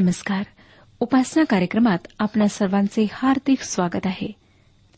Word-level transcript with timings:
नमस्कार. 0.00 0.44
उपासना 1.00 1.44
कार्यक्रमात 1.44 1.98
आपल्या 2.18 2.48
सर्वांचे 2.48 3.06
हार्दिक 3.12 3.60
स्वागत 3.60 4.06
आहे. 4.06 4.32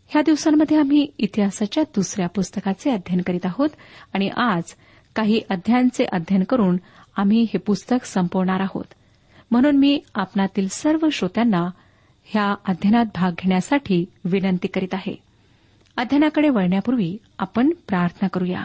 ह्या 0.09 0.23
दिवसांमध्ये 0.23 0.79
आम्ही 0.79 1.07
इतिहासाच्या 1.19 1.83
दुसऱ्या 1.83 2.29
पुस्तकाचे 2.29 2.91
अध्ययन 2.91 3.21
करीत 3.21 3.47
आहोत 3.47 3.69
आणि 4.15 4.29
आज 4.37 4.63
काही 5.17 5.41
अध्यायांचे 5.51 6.05
अध्ययन 6.13 6.45
करून 6.45 6.77
आम्ही 7.17 7.43
हे 7.43 7.59
पुस्तक 7.59 8.07
संपवणार 8.07 8.61
आहोत. 8.61 8.85
म्हणून 9.51 9.77
मी 9.77 10.01
आपणातील 10.15 10.69
सर्व 10.69 11.09
श्रोत्यांना 11.13 11.71
ह्या 12.25 12.55
अध्ययनात 12.65 13.07
भाग 13.15 13.33
घेण्यासाठी 13.33 14.05
विनंती 14.25 14.69
करीत 14.69 14.95
आहे. 14.95 15.15
अध्ययनाकडे 15.97 16.49
वळण्यापूर्वी 16.49 17.17
आपण 17.39 17.71
प्रार्थना 17.89 18.29
करूया. 18.29 18.63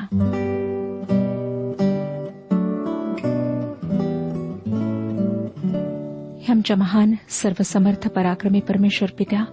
आमच्या 6.66 6.77
महान 6.77 7.13
सर्वसमर्थ 7.30 8.08
पराक्रमी 8.08 8.59
परमेश्वर 8.59 9.09
पित्या 9.17 9.45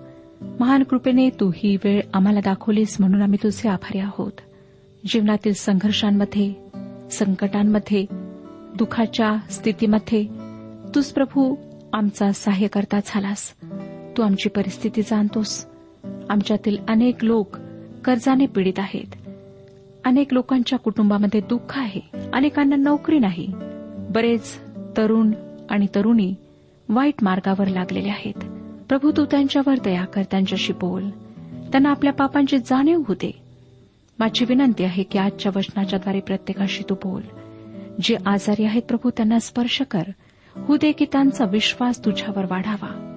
महान 0.60 0.82
कृपेने 0.82 1.30
तू 1.30 1.52
ही 1.56 1.76
वेळ 1.84 2.00
आम्हाला 2.14 2.40
दाखवलीस 2.40 2.96
म्हणून 3.00 3.22
आम्ही 3.22 3.38
तुझे 3.42 3.68
आभारी 3.68 3.98
आहोत. 3.98 4.32
जीवनातील 5.06 5.52
संघर्षांमध्ये 5.52 6.54
संकटांमध्ये 7.10 8.06
दुःखाच्या 8.78 9.36
स्थितीमध्ये 9.50 10.26
तूच 10.94 11.12
प्रभू 11.12 11.54
आमचा 11.92 12.32
सहाय्यकर्ता 12.32 12.98
झालास. 13.06 13.54
तू 14.16 14.22
आमची 14.22 14.48
परिस्थिती 14.48 15.02
जाणतोस. 15.02 15.66
आमच्यातील 16.30 16.76
अनेक 16.88 17.24
लोक 17.24 17.56
कर्जाने 18.04 18.46
पीडित 18.46 18.78
आहेत. 18.78 19.14
अनेक 20.04 20.34
लोकांच्या 20.34 20.78
कुटुंबामध्ये 20.78 21.40
दुःख 21.40 21.78
आहे. 21.78 22.00
अनेकांना 22.32 22.76
नोकरी 22.76 23.18
नाही. 23.18 23.48
बरेच 24.10 24.58
तरुण 24.96 25.30
आणि 25.70 25.86
तरुणी 25.94 26.34
वाईट 26.92 27.14
मार्गावर 27.22 27.66
लागलेले 27.66 28.08
आहेत. 28.08 28.44
प्रभू 28.88 29.12
तू 29.16 29.24
त्यांच्यावर 29.24 29.74
दया 29.84 30.04
कर 30.04 30.22
त्यांच्याशी 30.22 30.72
बोल. 30.72 31.10
त्यांना 31.72 31.90
आपल्या 31.90 32.12
पापांची 32.12 32.58
जाणीव 32.58 33.02
होते. 33.08 33.30
माझी 34.18 34.44
विनंती 34.44 34.84
आहे 34.84 35.02
की 35.02 35.18
आजच्या 35.18 35.52
वचनाच्याद्वारे 35.56 36.20
प्रत्येकाशी 36.20 36.82
तू 36.90 36.94
बोल. 36.94 37.22
जे 38.02 38.16
आजारी 38.26 38.64
आहेत 38.64 38.82
प्रभू 38.82 39.10
त्यांना 39.10 39.38
स्पर्श 39.38 39.82
कर. 39.90 40.02
होऊ 40.56 40.76
दे 40.76 40.92
की 40.92 41.04
त्यांचा 41.12 41.44
विश्वास 41.44 42.04
तुझ्यावर 42.04 42.44
वाढावा. 42.50 43.08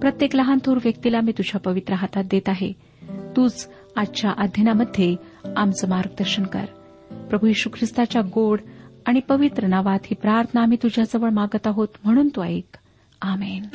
प्रत्येक 0.00 0.36
लहान 0.36 0.58
थोर 0.64 0.76
व्यक्तीला 0.76 1.20
मी 1.20 1.32
तुझ्या 1.32 1.60
पवित्र 1.60 1.94
हातात 1.94 2.24
देत 2.30 2.48
आहे. 2.48 2.72
तूच 3.36 3.68
आजच्या 3.96 4.32
अध्ययनामध्ये 4.38 5.16
आमचं 5.56 5.88
मार्गदर्शन 5.88 6.42
कर. 6.42 6.64
प्रभू 7.30 7.46
यशू 7.46 7.70
ख्रिस्ताच्या 7.70 8.22
गोड 8.34 8.60
आणि 9.06 9.20
पवित्र 9.20 9.66
नावात 9.66 9.98
ही 10.04 10.14
प्रार्थना 10.14 10.62
आम्ही 10.62 10.78
तुझ्याजवळ 10.82 11.30
मागत 11.30 11.66
आहोत 11.66 11.88
म्हणून 12.04 12.28
तू 12.28 12.42
ऐक. 12.42 12.78
Amen. 13.22 13.70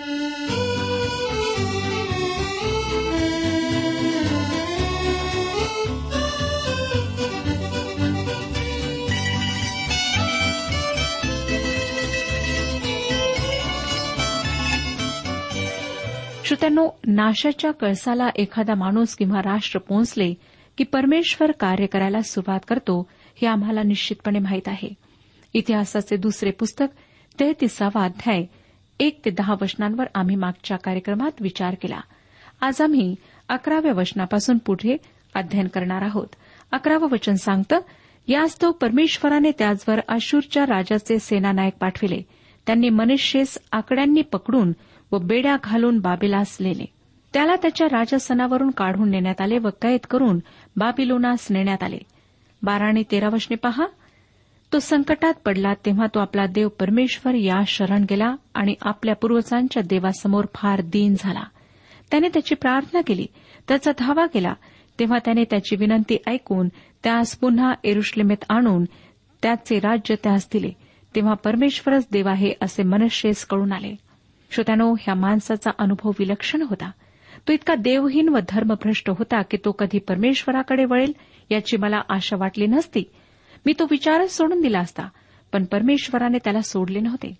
श्रोत्यांनो 16.46 16.88
नाशाच्या 17.08 17.72
कळसाला 17.72 18.30
एखादा 18.36 18.76
माणूस 18.76 19.16
किंवा 19.16 19.42
राष्ट्र 19.42 19.80
पोहोचले 19.80 20.34
की 20.78 20.84
परमेश्वर 20.84 21.52
कार्य 21.52 21.86
करायला 21.86 22.22
सुरुवात 22.22 22.60
करतो 22.68 23.00
हे 23.42 23.48
आम्हाला 23.48 23.84
निश्चितपणे 23.84 24.40
माहीत 24.40 24.68
आहे 24.68 24.90
इतिहासाचे 25.54 26.16
दुसरे 26.18 26.52
पुस्तक 26.52 26.86
तेहतीसावा 27.40 28.04
अध्याय 28.04 28.44
एक 29.00 29.22
ते 29.26 29.30
दहा 29.30 29.56
वचनांवर 29.62 30.06
आम्ही 30.16 30.36
मागच्या 30.36 30.78
कार्यक्रमात 30.78 31.32
विचार 31.42 31.76
केला. 31.82 32.00
आज 32.62 32.82
आम्ही 32.82 33.16
अकराव्या 33.50 33.94
वचनापासून 33.94 34.58
पुढे 34.58 34.98
अध्ययन 35.36 35.68
करणार 35.68 36.02
आहोत. 36.02 36.28
अकरावं 36.72 37.10
वचन 37.10 37.34
सांगतं 37.34 37.80
यास्तव 38.28 38.72
परमेश्वराने 38.72 39.52
त्याचवर 39.52 40.00
अशूरच्या 40.08 40.66
राजाचे 40.66 41.20
सेनानायक 41.20 41.74
पाठविले. 41.74 42.22
त्यांनी 42.66 42.90
मनुष्येस 42.90 43.58
आकड्यांनी 43.72 44.22
पकडून 44.22 44.72
व 45.12 45.18
बेड्या 45.18 45.58
घालून 45.64 46.00
बाबेलास 46.00 46.58
नेले. 46.60 46.86
त्याला 47.34 47.56
त्याच्या 47.56 47.88
राजसनावरून 47.92 48.72
काढून 48.72 49.10
नेण्यात 49.10 49.42
आले 49.42 49.58
व 49.58 49.68
कैद 49.82 50.00
करून 50.10 50.40
बाबिलोनास 50.76 51.48
नेण्यात 51.50 51.84
आले. 51.84 51.98
बारा 52.62 52.86
आणि 52.86 53.04
तेरा 53.12 53.30
वचने 53.30 53.56
पहा. 53.56 53.86
तो 54.74 54.80
संकटात 54.80 55.34
पडला 55.46 55.74
तेव्हा 55.74 56.06
तो 56.08 56.20
आपला 56.20 56.46
देव 56.46 56.68
परमेश्वर 56.68 57.34
या 57.34 57.62
शरण 57.68 58.06
गेला 58.10 58.36
आणि 58.54 58.74
आपल्या 58.82 59.16
पूर्वजांच्या 59.16 59.84
देवासमोर 59.84 60.46
फार 60.56 60.82
दीन 60.82 61.16
झाला. 61.20 61.44
त्याने 62.12 62.28
त्याची 62.28 62.56
प्रार्थना 62.56 63.02
केली 63.08 63.26
त्याचा 63.68 63.92
धावा 64.00 64.26
केला 64.26 64.54
तेव्हा 65.00 65.18
त्याने 65.26 65.44
त्याची 65.44 65.76
विनंती 65.76 66.18
ऐकून 66.28 66.68
त्यास 67.04 67.36
पुन्हा 67.38 67.74
एरुश्लेमेत 67.84 68.44
आणून 68.50 68.84
त्याचे 69.42 69.80
राज्य 69.80 70.16
त्यास 70.24 70.48
दिले. 70.54 70.70
तेव्हा 71.16 71.34
परमेश्वरच 71.34 72.08
देव 72.12 72.30
आहे 72.30 72.54
असे 72.62 72.84
मनुष्येस 72.84 73.46
कळून 73.46 73.72
आले. 73.72 73.96
श्रोत्यानो 74.52 74.94
ह्या 74.94 75.16
माणसाचा 75.16 75.72
अनुभव 75.80 76.12
विलक्षण 76.20 76.62
होता. 76.62 76.92
तो 77.48 77.54
इतका 77.54 77.76
देवहीन 77.76 78.30
व 78.30 78.38
धर्मभ्रष्ट 78.50 79.10
होता 79.10 79.42
की 79.42 79.58
तो 79.66 79.72
कधी 79.72 80.00
परमेश्वराकडे 80.00 80.86
वळेल 80.86 81.14
याची 81.52 81.78
मला 81.78 82.02
आशा 82.10 82.36
वाटली 82.40 82.68
नसती. 82.68 83.04
मी 83.68 83.74
तो 83.80 83.84
विचारच 83.92 84.38
सोडून 84.38 84.62
दिला 84.62 84.80
असता 84.80 85.04
पण 85.54 85.66
परमेश्वराने 85.66 86.38
त्याला 86.44 86.62
सोडले 86.62 87.00
नव्हते. 87.00 87.38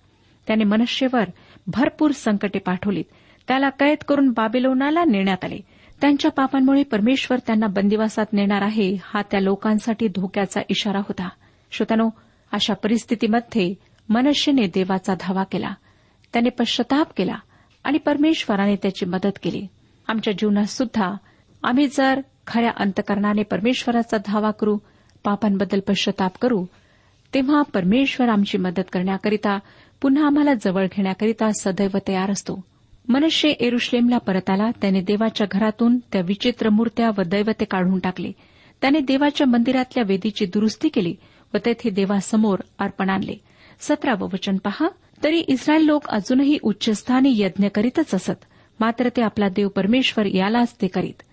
त्याने 0.48 0.64
मनुष्यवर 0.64 1.24
भरपूर 1.68 2.12
संकटे 2.12 2.60
पाठवलीत. 2.60 3.04
त्याला 3.48 3.70
कैद 3.70 3.98
करून 4.08 4.30
बाबेलोनाला 4.30 5.04
नेण्यात 5.06 5.46
आले. 5.46 5.58
त्यांच्या 6.02 6.32
पापांमुळे 6.32 6.84
परमेश्वर 6.84 7.38
त्यांना 7.48 7.68
बंदिवासात 7.68 8.26
नेणार 8.34 8.62
आहे 8.62 8.98
हा 9.04 9.22
त्या 9.22 9.40
लोकांसाठी 9.40 10.08
धोक्याचा 10.08 10.62
इशारा 10.70 11.00
होता. 11.00 11.30
श्रोत्यानो 11.72 12.10
अशा 12.52 12.74
परिस्थितीमध्ये 12.74 13.74
मनुष्यने 14.10 14.68
देवाचा 14.68 15.14
धावा 15.20 15.44
केला. 15.44 15.74
त्याने 16.34 16.50
पश्चाताप 16.50 17.08
केला 17.18 17.36
आणि 17.84 17.98
परमेश्वराने 17.98 18.76
त्याची 18.76 19.06
मदत 19.06 19.40
केली. 19.44 19.68
आमच्या 20.08 20.34
जीवनात 20.34 20.66
सुद्धा 20.66 21.16
आम्ही 21.64 21.88
जर 21.88 22.22
खऱ्या 22.48 22.72
अंतकरणाने 22.78 23.44
परमेश्वराचा 23.44 24.18
धावा 24.26 24.52
करू 24.52 24.78
पापांबद्दल 25.24 25.80
पश्चाताप 25.80 26.32
करू 26.42 26.66
तेव्हा 27.34 27.62
परमेश्वर 27.62 28.30
आमची 28.30 28.58
मदत 28.58 28.82
करण्याकरिता 28.94 29.60
पुन्हा 30.02 30.26
आम्हाला 30.26 30.54
जवळ 30.54 30.86
घेण्याकरिता 30.86 31.50
सदैव 31.62 31.98
तयार 32.08 32.32
असतो. 32.32 32.62
मनुष्य 33.08 33.50
एरुश्लेमला 33.50 34.18
परत 34.18 34.50
आला 34.50 34.72
त्याने 34.82 35.02
देवाच्या 35.02 35.48
घरातून 35.52 35.98
त्या 35.98 36.22
विचित्र 36.22 36.70
मूर्त्या 36.70 37.10
व 37.18 37.22
दैवते 37.28 37.66
काढून 37.66 38.00
टाकले. 38.00 38.32
त्याने 38.82 39.00
देवाच्या 39.00 39.48
मंदिरातल्या 39.48 40.04
वेदीची 40.08 40.46
दुरुस्ती 40.46 40.90
केली 40.90 41.16
व 41.54 41.58
तेथे 41.66 41.90
देवासमोर 41.90 42.60
अर्पण 42.80 43.10
आणले. 43.10 43.36
सतरावं 43.80 44.28
वचन 44.34 44.58
पहा 44.58 44.88
तरी 45.24 45.40
इस्रायल 45.40 45.82
लोक 45.82 46.08
अजूनही 46.10 46.58
उच्चस्थानी 46.62 47.34
यज्ञ 47.36 47.68
करीतच 47.68 48.16
असत 48.16 48.46
मात्र 48.80 49.10
ते 49.10 49.22
आपला 49.22 49.50
देव 49.50 49.68
परमेश्वर 49.68 50.26
यालाच 50.26 50.76
ते 50.82 50.88
करीत. 50.88 51.24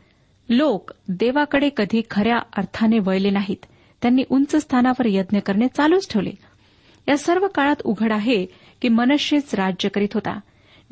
लोक 0.48 0.90
देवाकडे 1.08 1.70
कधी 1.76 2.02
खऱ्या 2.10 2.38
अर्थाने 2.56 2.98
वळले 2.98 3.30
नाहीत. 3.30 3.66
त्यांनी 4.04 4.22
उंच 4.30 4.56
स्थानावर 4.56 5.06
यज्ञ 5.06 5.38
करणे 5.38 5.66
चालूच 5.76 6.12
ठेवले. 6.12 6.30
या 7.08 7.18
सर्व 7.18 7.46
काळात 7.54 7.76
उघड 7.84 8.12
आहे 8.12 8.46
की 8.82 8.88
मनुष्यच 8.88 9.54
राज्य 9.54 9.88
करीत 9.88 10.08
होता. 10.14 10.40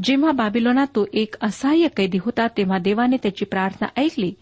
जेव्हा 0.05 0.33
बाबिलोनात 0.33 0.87
तो 0.87 1.07
एक 1.13 1.35
असहाय्य 1.41 1.89
कैदी 1.97 2.19
होता 2.21 2.47
तेव्हा 2.47 2.79
देवाने 2.79 3.17
त्याची 3.17 3.45
प्रार्थना 3.45 4.01
ऐकली. 4.01 4.35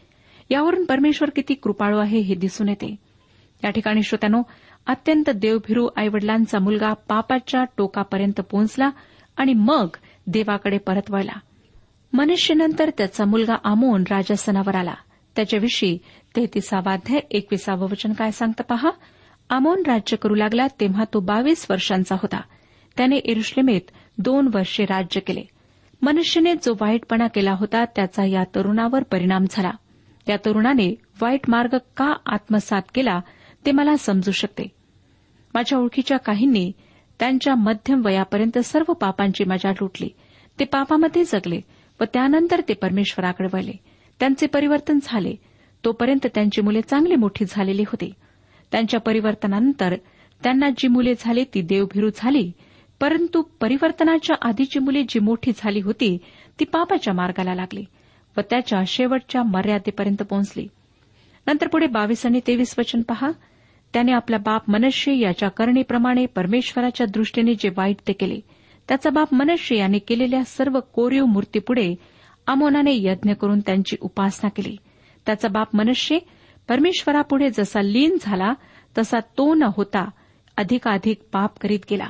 यावरून 0.51 0.85
परमेश्वर 0.85 1.31
किती 1.31 1.55
कृपाळू 1.55 1.99
आहे 1.99 2.19
हे 2.19 2.35
दिसून 2.35 2.69
येते. 2.69 2.97
या 3.65 3.71
ठिकाणी 3.71 4.03
श्रोत्यानो 4.03 4.43
अत्यंत 4.87 5.31
देवभिरू 5.31 5.89
आईवडिलांचा 5.97 6.59
मुलगा 6.59 6.93
पापाच्या 6.93 7.65
टोकापर्यंत 7.77 8.41
पोहोचला 8.41 8.91
आणि 9.37 9.55
मग 9.55 9.89
देवाकडे 10.27 10.79
परत 10.79 11.11
वळला 11.11 11.39
मनुष्यनंतर 12.13 12.91
त्याचा 12.99 13.25
मुलगा 13.25 13.55
आमोन 13.65 14.05
राजासनावर 14.11 14.75
आला. 14.75 14.95
त्याच्याविषयी 15.37 15.99
तेहतीसावाध्याय 16.37 17.21
एकविसावं 17.31 17.89
वचन 17.89 18.13
काय 18.13 18.31
सांगतं 18.31 18.63
पहा? 18.63 18.91
आमोन 19.51 19.83
राज्य 19.87 20.17
करू 20.17 20.35
लागला 20.35 20.67
तेव्हा 20.81 21.05
तो 21.15 21.21
बावीस 21.21 21.67
वर्षांचा 21.71 22.15
होता. 22.15 22.41
त्याने 22.97 23.17
एरुश्लेमेत 23.17 23.81
दोन 24.19 24.51
वर्षे 24.55 24.85
राज्य 24.85 25.21
केले. 25.21 25.43
मनुष्यने 26.03 26.55
जो 26.55 26.73
वाईटपणा 26.81 27.27
केला 27.27 27.53
होता 27.53 27.85
त्याचा 27.85 28.25
या 28.25 28.45
तरुणावर 28.45 29.03
परिणाम 29.03 29.45
झाला. 29.51 29.71
त्या 30.27 30.37
तरुणाने 30.37 30.95
वाईट 31.21 31.41
मार्ग 31.49 31.77
का 31.97 32.15
आत्मसात 32.27 32.83
केला 32.95 33.21
ते 33.67 33.73
मला 33.73 33.97
समजू 33.97 34.31
शकते. 34.31 34.65
माझ्या 35.55 35.79
ओळखीच्या 35.79 36.19
काहींनी 36.19 36.73
त्यांच्या 37.19 37.55
मध्यम 37.55 38.03
वयापर्यंत 38.05 38.59
सर्व 38.59 38.93
पापांची 38.93 39.45
मजा 39.45 39.71
लुटली. 39.71 40.09
ते 40.59 40.65
पापामध्ये 40.65 41.25
जगले 41.25 41.61
व 42.01 42.05
त्यानंतर 42.05 42.61
ते 42.69 42.75
परमेश्वराकडे 42.75 43.49
वळले. 43.53 43.73
त्यांचे 44.21 44.47
परिवर्तन 44.47 44.99
झाले. 45.03 45.35
तोपर्यंत 45.85 46.27
त्यांची 46.35 46.61
मुले 46.61 46.81
चांगली 46.81 47.17
मोठी 47.17 47.45
झालेली 47.49 47.83
होती. 47.83 48.13
त्यांच्या 48.73 49.01
परिवर्तनानंतर 49.01 49.95
त्यांना 50.43 50.71
जी 50.71 50.89
मुले 50.89 51.15
झाली 51.19 51.45
ती 51.55 51.63
देवभिरू 51.63 52.11
झाली. 52.17 52.53
परंतु 53.01 53.43
परिवर्तनाच्या 53.61 54.37
आधीची 54.43 54.79
मुले 54.79 55.03
जी 55.03 55.19
मोठी 55.19 55.53
झाली 55.57 55.81
होती 55.81 56.19
ती 56.61 56.65
पापाच्या 56.65 57.15
मार्गाला 57.15 57.55
लागली 57.55 57.85
व 58.37 58.41
त्याच्या 58.41 58.83
शेवटच्या 58.87 59.43
मर्यादेपर्यंत 59.43 60.23
पोहोचली. 60.23 60.67
नंतर 61.47 61.69
पुढे 61.69 61.87
बावीस 61.87 62.27
आणि 62.27 62.41
तेवीस 62.47 62.75
वचन 62.79 63.03
पहा. 63.03 63.31
त्याने 63.93 64.13
आपला 64.13 64.37
बाप 64.39 64.71
मनश्य 64.71 65.19
याच्या 65.19 65.49
करणीप्रमाणे 65.49 66.27
परमेश्वराच्या 66.27 67.07
दृष्टीने 67.07 67.55
जे 67.55 67.69
वाईट 67.69 67.97
ते 68.09 68.13
केले 68.13 68.41
त्याचा 68.89 69.11
बाप 69.11 69.35
मनश्य 69.35 69.77
याने 69.77 69.99
केलेल्या 69.99 70.45
सर्व 70.45 70.81
कोरीव 70.81 71.25
मूर्तीपुढे 71.25 71.95
आमोनाने 72.51 72.93
यज्ञ 72.95 73.33
करून 73.33 73.61
त्यांची 73.61 73.97
उपासना 74.01 74.49
केली. 74.49 74.77
त्याचा 75.27 75.49
बाप 75.49 75.69
मनुष्य 75.75 76.19
परमेश्वरापुढे 76.69 77.49
जसा 77.51 77.83
लीन 77.83 78.17
झाला 78.21 78.55
तसा 78.99 79.21
तो 79.21 79.55
न 79.55 79.63
होता 79.77 80.09
अधिकाधिक 80.57 81.21
पाप 81.33 81.59
करीत 81.61 81.79
गेला. 81.91 82.07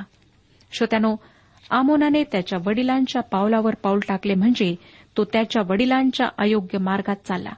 श्रोत्यानो 0.72 1.16
आमोनाने 1.70 2.25
त्याच्या 2.25 2.58
वडिलांच्या 2.66 3.22
पावलावर 3.22 3.75
पाऊल 3.75 3.98
टाकले 4.08 4.34
म्हणजे 4.34 4.76
तो 5.16 5.25
त्याच्या 5.25 5.62
वडिलांच्या 5.69 6.26
अयोग्य 6.38 6.78
मार्गात 6.78 7.16
चालला. 7.25 7.52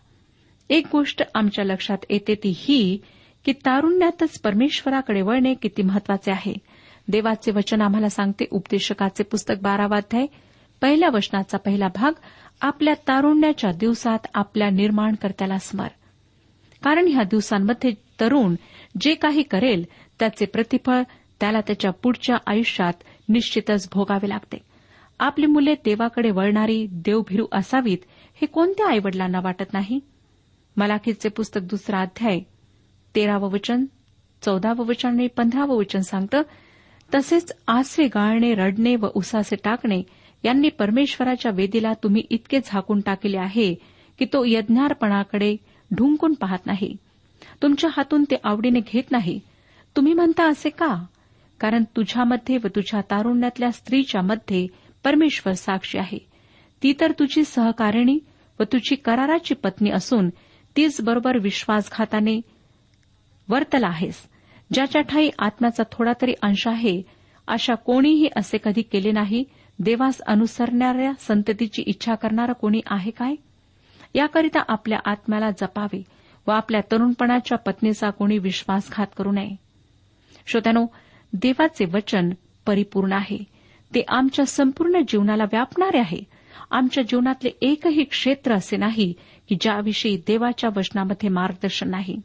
एक 0.70 0.86
गोष्ट 0.92 1.22
आमच्या 1.34 1.64
लक्षात 1.64 1.98
येते 2.10 2.34
ती 2.34 2.52
ही 2.56 2.98
की 3.44 3.52
तारुण्यातच 3.52 4.40
परमेश्वराकडे 4.40 5.22
वळणे 5.22 5.54
किती 5.54 5.82
महत्त्वाचे 5.82 6.30
आहे. 6.30 6.54
देवाचे 7.08 7.50
वचन 7.50 7.80
आम्हाला 7.80 8.08
सांगते 8.08 8.44
उपदेशकाचे 8.50 9.22
पुस्तक 9.22 9.54
बारावाध्याय 9.62 10.26
पहिल्या 10.82 11.08
वचनाचा 11.12 11.58
पहिला 11.58 11.88
भाग 11.94 12.12
आपल्या 12.60 12.94
तारुण्याच्या 12.94 13.72
दिवसात 13.72 14.18
आपल्या 14.34 14.70
निर्माणकर्त्याला 14.70 15.58
स्मर. 15.58 15.88
कारण 16.84 17.08
ह्या 17.08 17.22
दिवसांमध्ये 17.22 17.90
तरुण 18.20 18.54
जे 19.00 19.14
काही 19.14 19.42
करेल 19.42 19.84
त्याचे 20.18 20.44
प्रतिफळ 20.44 21.02
त्याला 21.40 21.60
त्याच्या 21.60 21.90
पुढच्या 21.90 22.36
आयुष्यात 22.46 22.92
निश्चितच 23.28 23.88
भोगावे 23.92 24.28
लागते. 24.28 24.56
आपली 25.20 25.46
मुले 25.46 25.74
देवाकडे 25.74 26.30
वळणारी 26.30 26.86
देवभिरू 26.90 27.46
असावीत 27.52 27.98
हे 28.34 28.46
कोणत्या 28.46 28.90
आईवडिलांना 28.90 29.40
वाटत 29.40 29.72
नाही? 29.72 30.00
मलाखीचे 30.76 31.28
पुस्तक 31.28 31.60
दुसरा 31.62 32.00
अध्याय 32.00 32.40
तेरावं 33.14 33.50
वचन 33.50 33.84
चौदावं 34.42 34.86
वचन 34.86 35.08
आणि 35.08 35.26
पंधरावं 35.26 35.76
वचन 35.76 36.00
सांगतं 36.00 36.42
तसेच 37.14 37.52
आसवे 37.66 38.06
गाळणे 38.06 38.54
रडणे 38.54 38.96
व 38.96 39.06
उसासे 39.14 39.56
टाकणे 39.56 40.02
यांनी 40.44 40.68
परमेश्वराच्या 40.68 41.52
वेदीला 41.54 41.92
तुम्ही 41.92 42.22
इतके 42.30 42.58
झाकून 42.64 43.00
टाकले 43.00 43.38
आहे 43.38 43.74
की 44.18 44.24
तो 44.24 44.44
यज्ञार्पणाकडे 44.46 45.56
ढुंकून 45.94 46.34
पाहत 46.34 46.66
नाही. 46.66 46.96
तुमच्या 47.62 47.90
हातून 47.92 48.24
ते 48.24 48.36
आवडीने 48.44 48.80
घेत 48.80 49.10
नाही. 49.10 49.40
तुम्ही 49.96 50.12
म्हणता 50.12 50.48
असे 50.48 50.70
का? 50.70 51.04
कारण 51.60 51.84
तुझ्यामध्ये 51.84 52.56
व 52.56 52.66
तुझ्या 52.66 53.00
तारुण्यातल्या 53.00 53.70
स्त्रीच्या 53.70 54.22
मध्ये 54.22 54.66
परमेश्वर 55.04 55.52
साक्षी 55.52 55.98
आहे. 55.98 56.18
ती 56.82 56.92
तर 57.00 57.12
तुझी 57.12 57.44
सहकारिणी 57.44 58.18
व 58.60 58.62
तुझी 58.62 58.94
कराराची 58.94 59.54
पत्नी 59.54 59.90
असून 59.90 60.28
तीच 60.76 61.00
बरोबर 61.00 61.38
विश्वासघाताने 61.38 62.40
वर्तला 63.48 63.86
आहेस. 63.86 64.22
ज्याच्या 64.72 65.02
ठाई 65.02 65.30
आत्म्याचा 65.38 65.82
थोडा 65.92 66.12
तरी 66.22 66.34
अंश 66.42 66.66
आहे 66.66 67.02
अशा 67.46 67.74
कोणीही 67.74 68.28
असे 68.36 68.58
कधी 68.64 68.82
केले 68.82 69.10
नाही 69.12 69.44
देवास 69.78 70.20
अनुसरणाऱ्या 70.20 71.12
संततीची 71.18 71.82
इच्छा 71.86 72.14
करणारा 72.14 72.52
कोणी 72.52 72.80
आहे 72.86 73.10
काय? 73.10 73.34
याकरिता 74.14 74.62
आपल्या 74.68 74.98
आत्म्याला 75.04 75.50
जपावे 75.50 76.02
व 76.46 76.50
आपल्या 76.50 76.80
तरुणपणाच्या 76.80 77.58
पत्नीचा 77.58 78.10
कोणी 78.10 78.38
विश्वासघात 78.38 79.06
करू 79.16 79.32
नये. 79.32 79.56
श्रोत्यानो 80.46 80.86
देवाचे 81.32 81.84
वचन 81.84 82.30
परिपूर्ण 82.66 83.12
आहे. 83.12 83.44
ते 83.94 84.04
आमच्या 84.08 84.46
संपूर्ण 84.46 84.92
जीवनाला 85.08 85.44
व्यापणारे 85.44 85.98
आहे. 85.98 86.20
आमच्या 86.70 87.04
जीवनातले 87.04 87.50
एकही 87.62 88.04
क्षेत्र 88.04 88.54
असे 88.54 88.76
नाही 88.76 89.14
की 89.48 89.56
ज्याविषयी 89.60 90.16
देवाच्या 90.16 90.70
वचनामध्ये 90.76 91.28
मार्गदर्शन 91.28 91.90
नाही. 91.90 92.20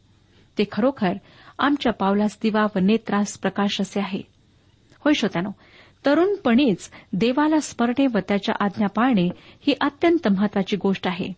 ते 0.58 0.64
खरोखर 0.72 1.14
आमच्या 1.60 1.94
पावलास 1.94 2.38
दिवा 2.44 2.64
व 2.76 2.80
नेत्रास 2.80 3.38
प्रकाश 3.38 3.82
असे 3.82 4.00
आहे. 4.00 4.22
होय 5.00 5.14
श्रोत्यानो 5.14 5.50
तरुणपणीच 6.08 6.90
देवाला 7.14 7.60
स्मरणे 7.60 8.08
व 8.08 8.18
त्याच्या 8.28 8.56
आज्ञा 8.60 8.88
पाळणे 8.88 9.30
ही 9.68 9.74
अत्यंत 9.82 10.28
महत्वाची 10.28 10.78
गोष्ट 10.78 11.08
आहे. 11.08 11.34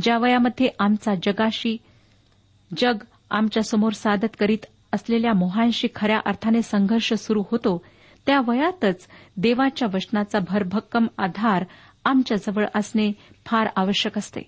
ज्या 0.00 0.18
वयामध्ये 0.18 0.68
आमचा 0.78 1.14
जगाशी 1.14 1.76
जग 2.78 2.96
आमच्यासमोर 3.30 3.92
सादत 3.92 4.36
करीत 4.38 4.66
असलेल्या 4.92 5.32
मोहांशी 5.32 5.88
खऱ्या 5.94 6.20
अर्थाने 6.26 6.62
संघर्ष 6.62 7.12
सुरू 7.12 7.42
होतो 7.50 7.84
त्या 8.26 8.40
वयातच 8.46 9.08
देवाच्या 9.36 9.88
वचनाचा 9.94 10.38
भरभक्कम 10.48 11.06
आधार 11.18 11.64
आमच्याजवळ 12.04 12.64
असणे 12.74 13.12
फार 13.46 13.68
आवश्यक 13.76 14.18
असते. 14.18 14.40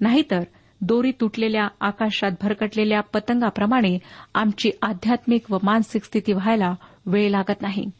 नाहीतर 0.00 0.40
दोरी 0.80 1.12
तुटलेल्या 1.20 1.68
आकाशात 1.80 2.30
भरकटलेल्या 2.42 3.00
पतंगाप्रमाणे 3.00 3.98
आमची 4.34 4.70
आध्यात्मिक 4.82 5.52
व 5.52 5.58
मानसिक 5.62 6.04
स्थिती 6.04 6.32
व्हायला 6.32 6.74
वेळ 7.06 7.30
लागत 7.30 7.62
नाही. 7.62 7.90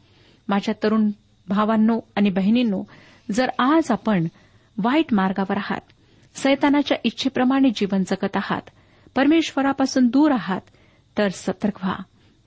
माझ्या 0.48 0.74
तरुण 0.82 1.10
भावांनो 1.48 2.00
आणि 2.16 2.30
बहिणींनो 2.30 2.84
जर 3.30 3.48
आज 3.58 3.90
आपण 3.90 4.26
वाईट 4.78 5.14
मार्गावर 5.14 5.56
आहात 5.56 5.80
सैतानाच्या 6.34 6.96
इच्छेप्रमाणे 7.04 7.70
जीवन 7.74 8.02
जगत 8.06 8.36
आहात 8.36 8.70
परमेश्वरापासून 9.16 10.06
दूर 10.06 10.32
आहात 10.32 10.60
तर 11.18 11.28
सतर्क 11.28 11.78
व्हा. 11.82 11.96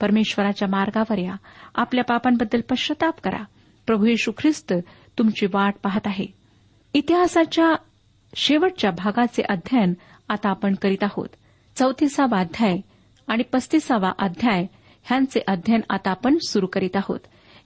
परमेश्वराच्या 0.00 0.68
मार्गावर 0.68 1.18
या. 1.18 1.34
आपल्या 1.74 2.04
पापांबद्दल 2.04 2.60
पश्चाताप 2.60 3.20
करा. 3.20 3.44
प्रभू 3.86 4.06
येशू 4.06 4.32
ख्रिस्त 4.38 4.72
तुमची 5.18 5.46
वाट 5.46 5.74
पाहत 5.82 6.00
आहे. 6.06 6.26
इतिहासाच्या 6.94 7.74
शेवटच्या 8.34 8.90
भागाचे 8.90 9.42
अध्ययन 9.48 9.94
आता 10.28 10.50
आपण 10.50 10.74
करीत 10.74 11.02
आहोत. 11.02 11.28
चौतीसावा 11.76 12.38
अध्याय 12.38 12.78
आणि 13.26 13.42
पस्तीसावा 13.42 14.12
अध्याय 14.18 14.66
ह्यांचे 15.02 15.40
अध्ययन 15.46 15.80
आता 15.90 16.10
आपण 16.10 16.38
सुरू 16.48 16.66
करीत 16.66 16.96
आहोत. 16.96 17.20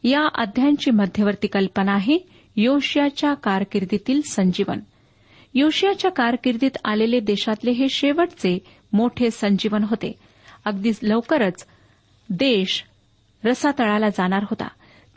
या 0.07 0.29
अध्यायांची 0.35 0.91
मध्यवर्ती 0.91 1.47
कल्पना 1.47 1.93
आहे 1.93 2.19
योशियाच्या 2.57 3.35
कारकिर्दीतील 3.35 4.21
संजीवन. 4.21 4.79
योशियाच्या 5.55 6.11
कारकिर्दीत 6.11 6.71
आलेले 6.85 7.21
देशातले 7.21 7.71
हे 7.71 7.89
शेवटचे 7.89 8.59
मोठे 8.93 9.31
संजीवन 9.31 9.85
होते. 9.85 10.13
अगदी 10.65 10.91
लवकरच 11.03 11.67
देश 12.31 12.85
रसातळाला 13.45 14.09
जाणार 14.09 14.43
होता. 14.43 14.69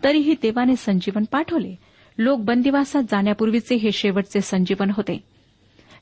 तरीही 0.03 0.36
देवाने 0.41 0.75
संजीवन 0.75 1.24
पाठवले. 1.31 1.75
लोक 2.17 2.39
बंदिवासात 2.39 3.03
जाण्यापूर्वीचे 3.03 3.75
हे 3.75 3.91
शेवटचे 3.91 4.41
संजीवन 4.41 4.89
होते. 4.89 5.24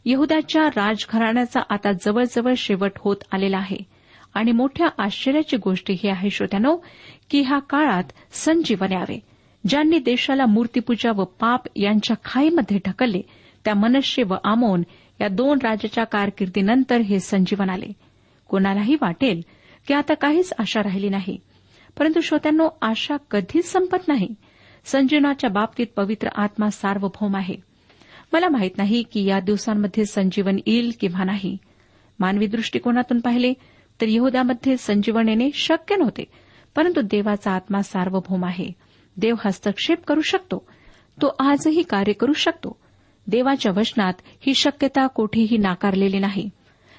यहदाच्या 0.06 0.68
राजघराण्याचा 0.68 1.60
आता 1.70 1.92
जवळजवळ 1.92 2.54
शेवट 2.58 2.92
होत 2.98 3.16
आलेला 3.32 3.58
आहे. 3.58 3.97
आणि 4.38 4.52
मोठ्या 4.52 4.88
आश्चर्याची 4.98 5.58
गोष्ट 5.58 5.92
ही 5.92 6.10
आहे 6.10 6.30
श्रोत्यानो 6.30 6.78
की 7.30 7.42
ह्या 7.42 7.60
काळात 7.60 8.04
संजीवन 8.32 8.92
यावे 8.92 9.20
ज्यांनी 9.68 10.00
देशाला 10.00 10.46
मूर्तीपूजा 10.46 11.12
व 11.12 11.24
पाप 11.24 11.62
यांच्या 11.76 12.16
खाईमध्ये 12.26 12.80
ढकलले 12.88 13.22
त्या 13.66 13.74
मनश्य 13.74 14.24
व 14.24 14.36
आमोन 14.44 14.84
या 15.22 15.28
दोन 15.28 15.60
राजाच्या 15.64 16.04
कारकिर्दीनंतर 16.04 16.98
हे 16.98 17.20
संजीवन 17.20 17.70
आले. 17.70 17.92
कोणालाही 18.50 18.96
वाटेल 19.02 19.42
की 19.88 19.94
आता 19.94 20.14
काहीच 20.14 20.54
आशा 20.60 20.84
राहिली 20.84 21.10
नाही. 21.10 21.38
परंतु 21.98 22.22
श्रोत्यांनो 22.22 22.70
आशा 22.82 23.18
कधीच 23.32 23.66
संपत 23.72 24.08
नाही. 24.08 24.30
संजीवनाच्या 24.86 25.50
बाबतीत 25.50 25.88
पवित्र 25.96 26.30
आत्मा 26.36 26.70
सार्वभौम 26.70 27.36
आहे. 27.36 27.56
मला 28.34 28.50
माहीत 28.50 28.72
नाही 28.78 29.04
की 29.04 29.26
या 29.26 29.40
दिवसांमध्ये 29.40 30.06
संजीवन 30.06 30.58
येईल 30.68 30.92
किंवा 31.00 31.24
नाही. 31.24 31.58
मानवी 32.20 32.48
दृष्टिकोनातून 32.48 33.20
पाहिले 33.20 33.54
तर 34.02 34.06
यहदामध्ये 34.08 34.78
संजीवन 34.78 35.30
येणे 35.30 35.50
शक्य 35.54 35.96
नव्हते 35.96 36.24
परंतु 36.76 37.02
देवाचा 37.02 37.52
आत्मा 37.52 37.82
सार्वभौम 37.82 38.46
आहे. 38.46 38.70
देव 39.18 39.36
हस्तक्षेप 39.46 40.04
करू 40.04 40.22
शकतो. 40.22 40.68
तो 41.22 41.36
आजही 41.40 41.84
कार्य 41.84 42.14
करू 42.14 42.34
शकतो. 42.34 42.80
देवाच्या 43.28 43.72
वचनात 43.76 44.14
ही 44.40 44.54
शक्यता 44.54 45.08
कोठेही 45.08 45.58
नाकारलेली 45.58 46.20
नाही. 46.20 46.50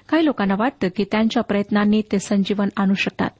काही 0.08 0.24
लोकांना 0.24 0.54
वाटतं 0.58 0.88
की 0.96 1.04
त्यांच्या 1.04 1.42
प्रयत्नांनी 1.42 2.02
ते 2.12 2.18
संजीवन 2.18 2.68
आणू 2.76 2.94
शकतात. 2.94 3.30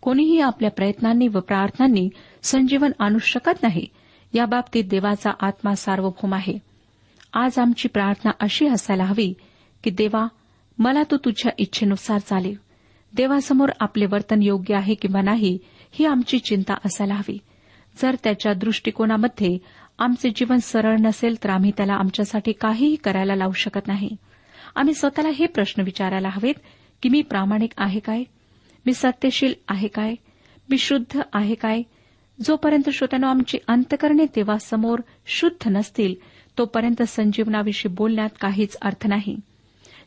कोणीही 0.00 0.40
आपल्या 0.40 0.70
प्रयत्नांनी 0.70 1.28
व 1.28 1.40
प्रार्थनांनी 1.40 2.08
संजीवन 2.42 2.90
आणू 2.98 3.18
शकत 3.18 3.62
नाही. 3.62 3.86
याबाबतीत 4.32 4.84
देवाचा 4.84 5.30
आत्मा 5.40 5.74
सार्वभौम 5.74 6.34
आहे. 6.34 6.58
आज 7.32 7.58
आमची 7.58 7.88
प्रार्थना 7.88 8.30
अशी 8.40 8.66
असायला 8.66 9.04
हवी 9.04 9.34
की 9.84 9.90
देवा 9.90 10.26
मला 10.78 11.02
तू 11.02 11.16
तुझ्या 11.16 11.52
इच्छेनुसार 11.58 12.18
चालेल 12.18 12.67
देवासमोर 13.16 13.68
आपले 13.80 14.06
वर्तन 14.06 14.42
योग्य 14.42 14.74
आहे 14.74 14.94
किंवा 14.94 15.20
नाही 15.20 15.58
ही 15.92 16.04
आमची 16.04 16.38
चिंता 16.38 16.74
असायला 16.84 17.14
हवी. 17.14 17.38
जर 18.02 18.16
त्याच्या 18.24 18.52
दृष्टिकोनामध्ये 18.52 19.58
आमचे 19.98 20.30
जीवन 20.30 20.56
सरळ 20.56 20.96
नसेल 20.96 21.36
तर 21.44 21.50
आम्ही 21.50 21.72
त्याला 21.76 21.94
आमच्यासाठी 21.94 22.52
काहीही 22.52 22.96
करायला 22.96 23.34
लावू 23.34 23.52
शकत 23.52 23.86
नाही. 23.86 24.10
आम्ही 24.76 24.94
स्वतःला 24.94 25.28
हे 25.28 25.46
प्रश्न 25.46 25.82
विचारायला 25.82 26.28
हवेत 26.28 26.54
की 27.02 27.08
मी 27.08 27.22
प्रामाणिक 27.22 27.70
आहे 27.76 28.00
काय? 28.00 28.24
मी 28.86 28.92
सत्यशील 28.94 29.54
आहे 29.68 29.88
काय? 29.88 30.14
मी 30.70 30.78
शुद्ध 30.78 31.20
आहे 31.32 31.54
काय? 31.54 31.82
जोपर्यंत 32.46 32.90
श्रोत्यानो 32.90 33.26
आमची 33.26 33.58
अंतकरणे 33.68 34.24
देवासमोर 34.24 34.98
शुद्ध 35.26 35.68
नसतील 35.68 36.14
तोपर्यंत 36.58 37.02
संजीवनाविषयी 37.02 37.94
बोलण्यात 37.94 38.28
काहीच 38.40 38.76
अर्थ 38.82 39.06
नाही. 39.06 39.36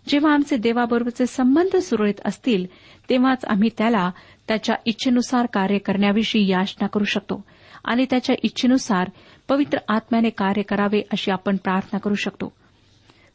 जेव्हा 0.07 0.33
आमचे 0.33 0.57
देवाबरोबरचे 0.57 1.25
संबंध 1.25 1.77
सुरळीत 1.77 2.21
असतील 2.25 2.65
तेव्हाच 3.09 3.45
आम्ही 3.45 3.69
त्याला 3.77 4.11
त्याच्या 4.47 4.75
इच्छेनुसार 4.85 5.45
कार्य 5.45 5.77
करण्याविषयी 5.77 6.47
याचना 6.47 6.87
करू 6.87 7.03
शकतो 7.03 7.45
आणि 7.85 8.05
त्याच्या 8.09 8.35
इच्छेनुसार 8.43 9.09
पवित्र 9.49 9.77
आत्म्याने 9.87 10.29
कार्य 10.29 10.61
करावे 10.61 11.01
अशी 11.11 11.31
आपण 11.31 11.55
प्रार्थना 11.55 11.99
करू 11.99 12.13
शकतो. 12.13 12.53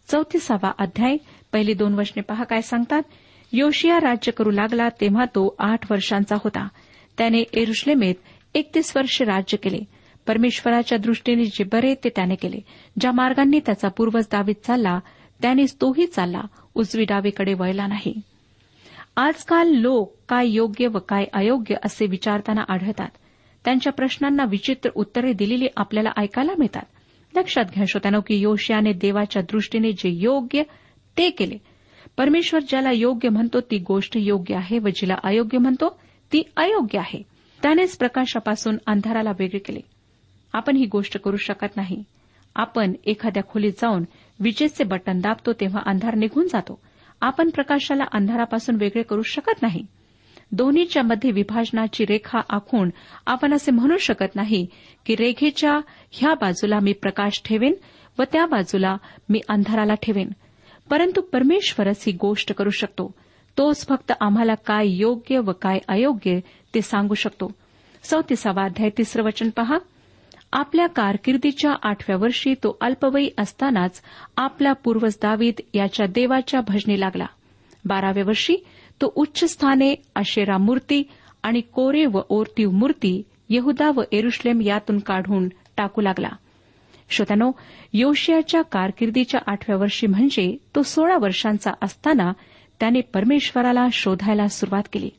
चौतीसावा 0.08 0.73
अध्याय 0.78 1.16
पहिली 1.52 1.75
दोन 1.75 1.94
वचने 1.94 2.23
पहा 2.23 2.44
काय 2.44 2.61
सांगतात. 2.61 3.02
योशिया 3.52 3.99
राज्य 4.00 4.32
करू 4.32 4.50
लागला 4.50 4.88
तेव्हा 4.88 5.25
तो 5.25 5.54
आठ 5.58 5.92
वर्षांचा 5.92 6.37
होता. 6.44 6.68
त्याने 7.18 7.44
एरुश्लेमेत 7.52 8.14
एकतीस 8.54 8.96
वर्ष 8.96 9.23
राज्य 9.23 9.56
केले. 9.56 9.78
परमेश्वराच्या 10.26 10.99
दृष्टीने 10.99 11.44
जे 11.44 11.64
बरे 11.64 11.94
ते 11.94 12.08
त्याने 12.08 12.35
केले. 12.35 12.58
ज्या 13.00 13.12
मार्गांनी 13.12 13.61
त्याचा 13.66 13.88
पूर्वज 13.88 14.25
दावीत 14.32 14.66
चालला 14.66 14.99
त्यानेच 15.43 15.76
तोही 15.81 16.07
चालला 16.07 16.40
उजवी 16.75 17.05
डावीकडे 17.05 17.55
वळला 17.55 17.87
नाही. 17.87 18.21
आजकाल 19.16 19.69
लोक 19.69 20.14
काय 20.28 20.49
योग्य 20.49 20.87
व 20.87 20.99
काय 20.99 21.25
अयोग्य 21.33 21.75
असे 21.85 22.07
विचारताना 22.07 22.64
आढळतात. 22.69 23.09
त्यांच्या 23.64 23.93
प्रश्नांना 23.93 24.45
विचित्र 24.45 24.90
उत्तरे 24.95 25.33
दिलेली 25.33 25.66
आपल्याला 25.76 26.11
ऐकायला 26.16 26.52
मिळतात. 26.59 26.83
लक्षात 27.37 27.64
घ्या 27.75 27.85
श्रोत्यानो 27.88 28.21
की 28.21 28.37
योशियाने 28.37 28.93
देवाच्या 28.93 29.43
दृष्टीने 29.43 29.93
जे 29.93 30.09
योग्य 30.09 30.62
ते 31.19 31.31
केले. 31.31 31.59
परमेश्वर 32.16 32.61
ज्याला 32.69 32.90
योग्य 32.93 33.28
म्हणतो 33.28 33.61
ती 33.61 33.78
गोष्ट 33.78 34.12
योग्य 34.16 34.55
आहे 34.55 34.78
व 34.78 34.88
जिला 34.88 35.14
अयोग्य 35.25 35.59
म्हणतो 35.59 36.00
ती 36.33 36.43
अयोग्य 36.57 36.99
आहे. 36.99 37.23
त्यानेच 37.62 37.97
प्रकाशापासून 37.97 38.76
अंधाराला 38.87 39.31
वेगळे 39.38 39.59
केले. 39.59 39.81
आपण 40.52 40.76
ही 40.76 40.87
गोष्ट 40.87 41.21
करू 41.21 41.37
शकत 41.37 41.76
नाही. 41.76 42.05
आपण 42.55 42.93
एखाद्या 43.07 43.43
खोलीत 43.43 43.73
जाऊन 43.73 44.05
विजेचे 44.40 44.85
बटन 44.85 45.21
दाबतो 45.21 45.52
तेव्हा 45.52 45.83
अंधार 45.87 46.14
निघून 46.14 46.49
जातो. 46.49 46.81
आपण 47.21 47.50
प्रकाशाला 47.50 48.05
अंधारापासून 48.12 48.76
वेगळे 48.76 49.02
करू 49.02 49.23
शकत 49.23 49.62
नाही. 49.62 49.87
दोन्हीच्या 50.52 51.02
मध्ये 51.02 51.31
विभाजनाची 51.31 52.05
रेखा 52.05 52.40
आखून 52.50 52.90
आपण 53.26 53.52
असे 53.52 53.71
म्हणू 53.71 53.97
शकत 53.97 54.37
नाही 54.37 54.66
की 55.07 55.16
रेखेच्या 55.16 55.81
ह्या 56.11 56.35
बाजूला 56.35 56.81
मी 56.81 56.93
प्रकाश 56.93 57.43
ठेवेन 57.45 57.75
व 58.19 58.23
त्या 58.33 58.47
बाजूला 58.47 58.97
मी 59.28 59.40
अंधाराला 59.49 59.95
ठेवेन. 59.95 60.28
परंतु 60.90 61.21
परमेश्वरच 61.21 62.05
ही 62.07 62.12
गोष्ट 62.12 62.52
करू 62.52 62.71
शकतो. 62.71 63.14
तोच 63.59 63.87
फक्त 63.87 64.12
आम्हाला 64.21 64.55
काय 64.55 64.87
योग्य 64.87 65.38
व 65.38 65.52
काय 65.52 65.78
अयोग्य 65.88 66.40
ते 66.75 66.83
सांगू 66.83 67.14
शकतो. 67.14 67.50
चौतीसावा 68.05 68.64
अध्याय 68.64 68.90
तिसरं 68.99 69.23
वचन 69.23 69.50
पहा. 69.50 69.78
आपल्या 70.56 70.86
कारकिर्दीच्या 70.86 71.75
आठव्या 71.82 72.16
वर्षी 72.16 72.54
तो 72.54 72.78
अल्पवयी 72.80 73.30
असतानाच 73.38 74.02
आपला 74.36 74.72
पूर्वज 74.72 75.16
दावीद 75.22 75.54
याच्या 75.75 76.06
देवाच्या 76.06 76.60
भजनी 76.60 77.00
लागला. 77.00 77.26
बाराव्या 77.84 78.25
वर्षी 78.26 78.56
तो 79.00 79.12
उच्च 79.16 79.44
स्थाने 79.44 79.94
अशेरा 80.14 80.58
मूर्ती 80.58 81.02
आणि 81.42 81.60
कोरे 81.60 82.06
व 82.06 82.20
ओरतीव 82.28 82.70
मूर्ती 82.70 83.22
यहुदा 83.48 83.90
व 83.96 84.02
एरुश्लेम 84.12 84.60
यातून 84.60 84.98
काढून 84.98 85.48
टाकू 85.76 86.00
लागला. 86.00 86.28
श्रोत्यानो 87.10 87.50
योशियाच्या 87.92 88.62
कारकिर्दीच्या 88.62 89.40
आठव्या 89.46 89.76
वर्षी 89.76 90.06
म्हणजे 90.06 90.56
तो 90.75 90.82
सोळा 90.82 91.16
वर्षांचा 91.18 91.72
असताना 91.82 92.32
त्याने 92.80 93.00
परमेश्वराला 93.00 93.86
शोधायला 93.92 94.48
सुरुवात 94.48 94.82
केली. 94.92 95.10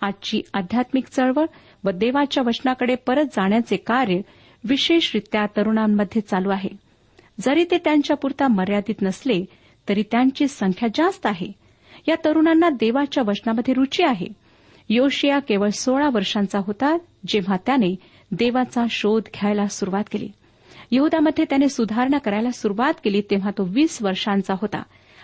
आजची 0.00 0.42
आध्यात्मिक 0.54 1.06
चळवळ 1.06 1.44
व 1.84 1.90
देवाच्या 1.90 2.42
वचनाकडे 2.46 2.94
परत 2.94 3.24
जाण्याचे 3.24 3.76
कार्य 3.76 4.20
विशेषरित्या 4.68 5.46
तरुणांमध्ये 5.46 6.22
चालू 6.22 6.50
आहे. 6.50 6.68
जरी 7.40 7.64
ते 7.70 7.78
त्यांच्यापुरता 7.78 8.48
मर्यादित 8.48 8.94
नसले 9.02 9.44
तरी 9.88 10.02
त्यांची 10.02 10.48
संख्या 10.48 10.88
जास्त 10.94 11.26
आहे. 11.26 11.52
या 12.08 12.14
तरुणांना 12.24 12.70
देवाच्या 12.70 13.24
वचनामध्ये 13.26 13.74
रुची 13.74 14.02
आहे. 14.02 14.26
योशिया 14.88 15.38
केवळ 15.38 15.68
सोळा 15.68 16.08
वर्षांचा 16.12 16.58
होता 16.66 16.96
जेव्हा 17.26 17.56
त्याने 17.66 17.96
देवाचा 18.30 18.84
शोध 18.90 19.22
घ्यायला 19.22 19.66
सुरुवात 19.66 20.04
केली. 20.12 20.28
यहदामध्ये 20.90 21.44
त्याने 21.44 21.68
सुधारणा 21.68 22.18
करायला 22.18 22.50
सुरुवात 22.50 22.94
केली 23.04 23.20
तेव्हा 23.20 23.50
तो 23.50 23.64
वीस 23.64 24.02
वर्षांचा 24.02 24.54
होता 24.60 24.82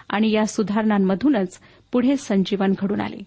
आणि 0.08 0.30
या 0.30 0.46
सुधारणांमधूनच 0.46 1.60
पुढे 1.92 2.16
संजीवन 2.16 2.72
घडून 2.78 3.00
आले. 3.00 3.18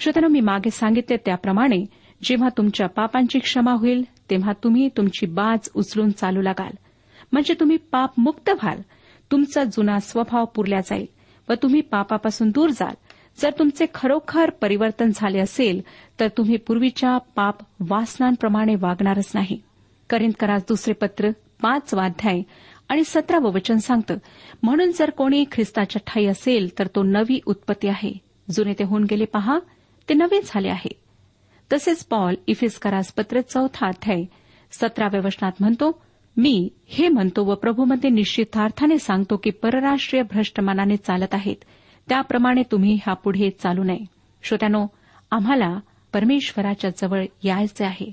श्रोतनो 0.00 0.28
मी 0.28 0.40
मागे 0.40 0.70
सांगितले 0.70 1.16
त्याप्रमाणे 1.16 2.01
जेव्हा 2.22 2.48
तुमच्या 2.56 2.86
पापांची 2.86 3.38
क्षमा 3.38 3.72
होईल 3.72 4.04
तेव्हा 4.30 4.52
तुम्ही 4.64 4.88
तुमची 4.96 5.26
बाज 5.26 5.68
उचलून 5.74 6.10
चालू 6.10 6.42
लागाल. 6.42 6.76
म्हणजे 7.32 7.54
तुम्ही 7.60 7.76
पापमुक्त 7.76 8.50
व्हाल. 8.50 8.80
तुमचा 9.30 9.64
जुना 9.64 10.00
स्वभाव 10.00 10.44
पुरला 10.44 10.80
जाईल 10.80 11.06
व 11.48 11.52
तुम्ही 11.62 11.80
पापापासून 11.80 12.50
दूर 12.50 12.70
जाल. 12.70 12.94
जर 13.38 13.50
तुमचे 13.58 13.86
खरोखर 13.94 14.50
परिवर्तन 14.50 15.10
झाले 15.14 15.38
असेल 15.38 15.80
तर 16.20 16.28
तुम्ही 16.28 16.56
पूर्वीच्या 16.56 17.18
पाप 17.18 17.56
वासनांप्रमाणे 17.80 18.74
वागणारच 18.74 19.30
नाही. 19.34 19.60
करिंदकरास 20.10 20.62
दुसरे 20.68 20.94
पत्र 20.94 21.30
पाच 21.62 21.94
वाध्याय 21.94 22.42
आणि 22.88 23.04
सतरावं 23.04 23.52
वचन 23.52 23.76
सांगतं 23.76 24.16
म्हणून 24.62 24.90
जर 24.90 25.10
कोणी 25.10 25.44
ख्रिस्ताच्या 25.52 26.02
ठाई 26.06 26.26
असेल 26.26 26.78
तर 26.78 26.86
तो 26.86 27.02
नवी 27.02 27.40
उत्पत्ती 27.46 27.88
आहे. 27.88 28.12
जुने 28.50 28.72
ते 28.72 28.84
होऊन 28.84 29.04
गेले 29.04 29.24
पहा 29.24 29.58
ते 30.08 30.14
नवे 30.14 30.40
झाले 30.46 30.68
आहे. 30.68 31.01
तसेच 31.72 32.04
पॉल 32.04 32.34
इफिस्करास 32.46 33.12
पत्र 33.12 33.40
चौथा 33.40 33.86
अध्याय 33.86 34.24
सतराव्या 34.72 35.20
वचनात 35.24 35.52
म्हणतो 35.60 36.02
मी 36.36 36.68
हे 36.86 37.08
म्हणतो 37.08 37.44
व 37.44 37.54
प्रभूमध्ये 37.54 38.10
निश्चितार्थाने 38.10 38.98
सांगतो 38.98 39.36
की 39.36 39.50
परराष्ट्रीय 39.50 40.22
भ्रष्टमानाने 40.22 40.96
चालत 40.96 41.34
आहेत. 41.34 41.56
त्याप्रमाणे 42.08 42.62
तुम्ही 42.72 42.94
ह्यापुढे 42.94 43.50
चालू 43.50 43.84
नये. 43.84 44.04
श्रोत्यानो 44.42 44.86
आम्हाला 45.30 45.78
परमेश्वराच्या 46.12 46.90
जवळ 46.90 47.24
यायचे 47.44 47.84
आहे. 47.84 48.12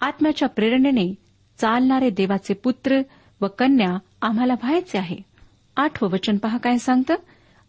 आत्म्याच्या 0.00 0.48
प्रेरणेने 0.48 1.14
चालणारे 1.58 2.10
देवाचे 2.10 2.54
पुत्र 2.54 3.00
व 3.40 3.46
कन्या 3.58 3.98
आम्हाला 4.22 4.52
व्हायचे 4.52 4.98
आहे. 4.98 5.16
आठवं 5.76 6.10
वचन 6.10 6.36
पहा 6.36 6.58
काय 6.58 6.78
सांगतं? 6.78 7.14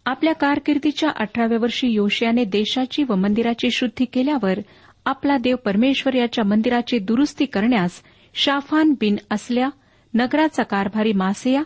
आपल्या 0.06 0.34
कारकिर्दीच्या 0.34 1.10
अठराव्या 1.16 1.58
वर्षी 1.62 1.88
योशियाने 1.88 2.46
देशाची 2.46 3.04
व 3.04 3.16
मंदिराची 3.16 3.72
शुद्धी 3.72 4.06
केल्यावर 4.06 4.60
आपला 5.06 5.38
देव 5.38 5.56
परमेश्वर 5.56 6.16
याच्या 6.16 6.44
मंदिराची 6.44 7.00
दुरुस्ती 7.00 7.46
करण्यास 7.46 8.02
शाफान 8.34 8.94
बिन 9.00 9.16
असल्या 9.32 9.70
नगराचा 10.14 10.64
कारभारी 10.64 11.14
मासेया 11.14 11.62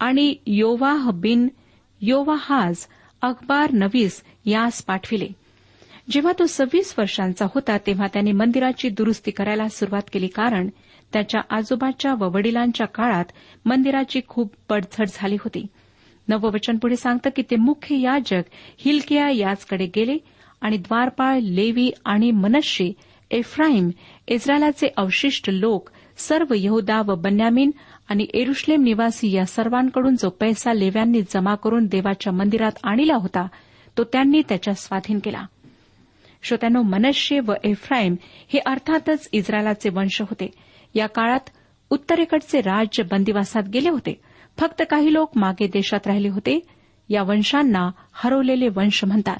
आणि 0.00 0.34
योवाह 0.46 1.10
बिन 1.10 1.48
योवाहाज 2.00 2.86
अखबार 3.22 3.70
नवीस 3.72 4.22
यास 4.44 4.82
पाठविले. 4.82 5.28
जेव्हा 6.10 6.32
तो 6.38 6.46
सव्वीस 6.46 6.94
वर्षांचा 6.98 7.46
होता 7.54 7.76
तेव्हा 7.78 8.06
त्याने 8.06 8.32
मंदिराची 8.32 8.88
दुरुस्ती 8.88 9.30
करायला 9.30 9.68
सुरुवात 9.68 10.02
केली 10.12 10.26
कारण 10.26 10.68
त्याच्या 11.12 11.40
आजोबाच्या 11.50 12.14
व 12.14 12.28
वडिलांच्या 12.28 12.86
काळात 12.86 13.24
मंदिराची 13.64 14.20
खूप 14.28 14.54
पडझड 14.68 15.06
झाली 15.12 15.34
होती. 15.34 15.66
नववचन 16.28 16.76
पुढे 16.76 16.96
सांगतं 16.96 17.30
की 17.36 17.42
ते 17.42 17.56
मुख्य 17.56 18.00
याजक 18.00 18.42
हिलकिया 18.78 19.30
याचकडे 19.30 19.86
गेले 19.86 20.16
आणि 20.60 20.76
द्वारपाळ 20.76 21.38
लेवी 21.38 21.90
आणि 22.04 22.30
मनश्ये 22.30 22.92
एफ्राईम 23.30 23.90
इस्रायलाचे 24.28 24.88
अवशिष्ट 24.96 25.50
लोक 25.50 25.90
सर्व 26.16 26.54
यहुदा 26.56 27.02
व 27.06 27.14
बन्यामीन 27.14 27.70
आणि 28.08 28.26
एरुश्लेम 28.34 28.82
निवासी 28.82 29.32
या 29.32 29.46
सर्वांकडून 29.46 30.16
जो 30.16 30.30
पैसा 30.30 30.72
लेव्यांनी 30.72 31.22
जमा 31.22 31.54
करून 31.54 31.86
देवाच्या 31.86 32.32
मंदिरात 32.32 32.72
आणला 32.84 33.14
होता 33.14 33.46
तो 33.98 34.04
त्यांनी 34.04 34.42
त्याच्या 34.48 34.74
स्वाधीन 34.74 35.18
केला. 35.18 35.46
श्रोत्यानो 36.42 36.82
मनश्ये 36.82 37.40
व 37.40 37.52
एफ्राईम 37.64 38.14
हे 38.22 38.58
अर्थातच 38.58 39.28
इस्रायलाचे 39.32 39.88
वंश 39.88 40.20
होते. 40.20 40.50
या 40.94 41.06
काळात 41.06 41.50
उत्तरेकडचे 41.90 42.60
राज्य 42.60 43.02
बंदिवासात 43.02 43.62
गेले 43.62 43.88
होते. 43.88 44.20
फक्त 44.58 44.82
काही 44.90 45.12
लोक 45.12 45.30
मागे 45.36 45.66
देशात 45.66 46.06
राहिले 46.06 46.28
होते. 46.28 46.60
या 47.08 47.22
वंशांना 47.22 47.90
हरवलेले 48.12 48.68
वंश 48.68 49.04
म्हणतात. 49.04 49.36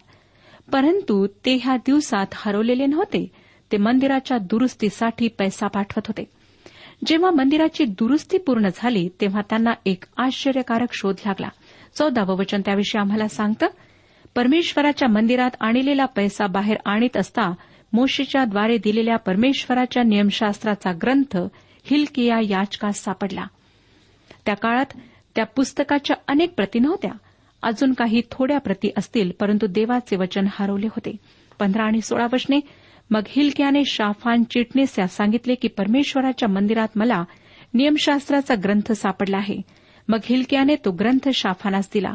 परंतु 0.73 1.27
ते 1.27 1.59
ह्या 1.63 1.77
दिवसात 1.77 2.27
हरवलेले 2.35 2.87
नव्हते. 2.87 3.33
ते 3.73 3.77
मंदिराच्या 3.77 4.39
दुरुस्तीसाठी 4.39 5.29
पैसा 5.29 5.67
पाठवत 5.67 6.07
होते. 6.07 6.25
जेव्हा 7.07 7.31
मंदिराची 7.31 7.85
दुरुस्ती 7.85 8.39
पूर्ण 8.39 8.69
झाली 8.75 9.09
तेव्हा 9.21 9.41
त्यांना 9.41 9.71
एक 9.87 10.05
आश्चर्यकारक 10.17 10.89
शोध 10.93 11.15
लागला. 11.27 11.49
चौदावं 11.95 12.37
वचन 12.37 12.61
त्याविषयी 12.61 13.01
आम्हाला 13.01 13.29
सांगतं 13.29 13.67
परमेश्वराच्या 14.37 15.09
मंदिरात 15.09 15.51
आणलेला 15.61 16.05
पैसा 16.05 16.47
बाहेर 16.47 16.77
आणीत 16.85 17.17
असता 17.17 17.55
मोशीच्या 17.93 18.45
द्वारे 18.45 18.79
दिलेल्या 18.79 19.17
परमेश्वराच्या 19.17 20.03
नियमशास्त्राचा 20.03 20.93
ग्रंथ 20.93 21.37
हिलकिया 21.85 22.41
याचकास 22.41 23.05
सापडला. 23.05 23.45
त्या 24.47 24.55
काळात 24.55 24.87
त्या 25.35 25.47
पुस्तकाच्या 25.47 26.17
अनेक 26.29 26.55
प्रती 26.55 26.79
नव्हत्या. 26.79 27.11
अजून 27.63 27.93
काही 27.93 28.23
थोड्या 28.31 28.59
प्रती 28.59 28.91
असतील 28.97 29.33
परंतु 29.41 29.67
देवाचे 29.67 30.17
वचन 30.17 30.47
हरवले 30.51 30.87
होते. 30.87 31.17
पंधरा 31.59 31.85
आणि 31.85 32.01
सोळा 32.01 32.27
वचने 32.33 32.61
मग 33.11 33.21
हिलक्याने 33.29 33.83
शाफान 33.87 34.45
चिटणीस 34.45 34.99
यास 34.99 35.17
सांगितले 35.17 35.55
की 35.55 35.69
परमेश्वराच्या 35.69 36.49
मंदिरात 36.49 36.89
मला 36.97 37.25
नियमशास्त्राचा 37.75 38.55
ग्रंथ 38.55 38.93
सापडला 38.93 39.37
आहे. 39.37 39.57
मग 40.09 40.19
हिलक्याने 40.25 40.77
तो 40.77 40.91
ग्रंथ 40.91 41.29
शाफानास 41.35 41.89
दिला. 41.95 42.15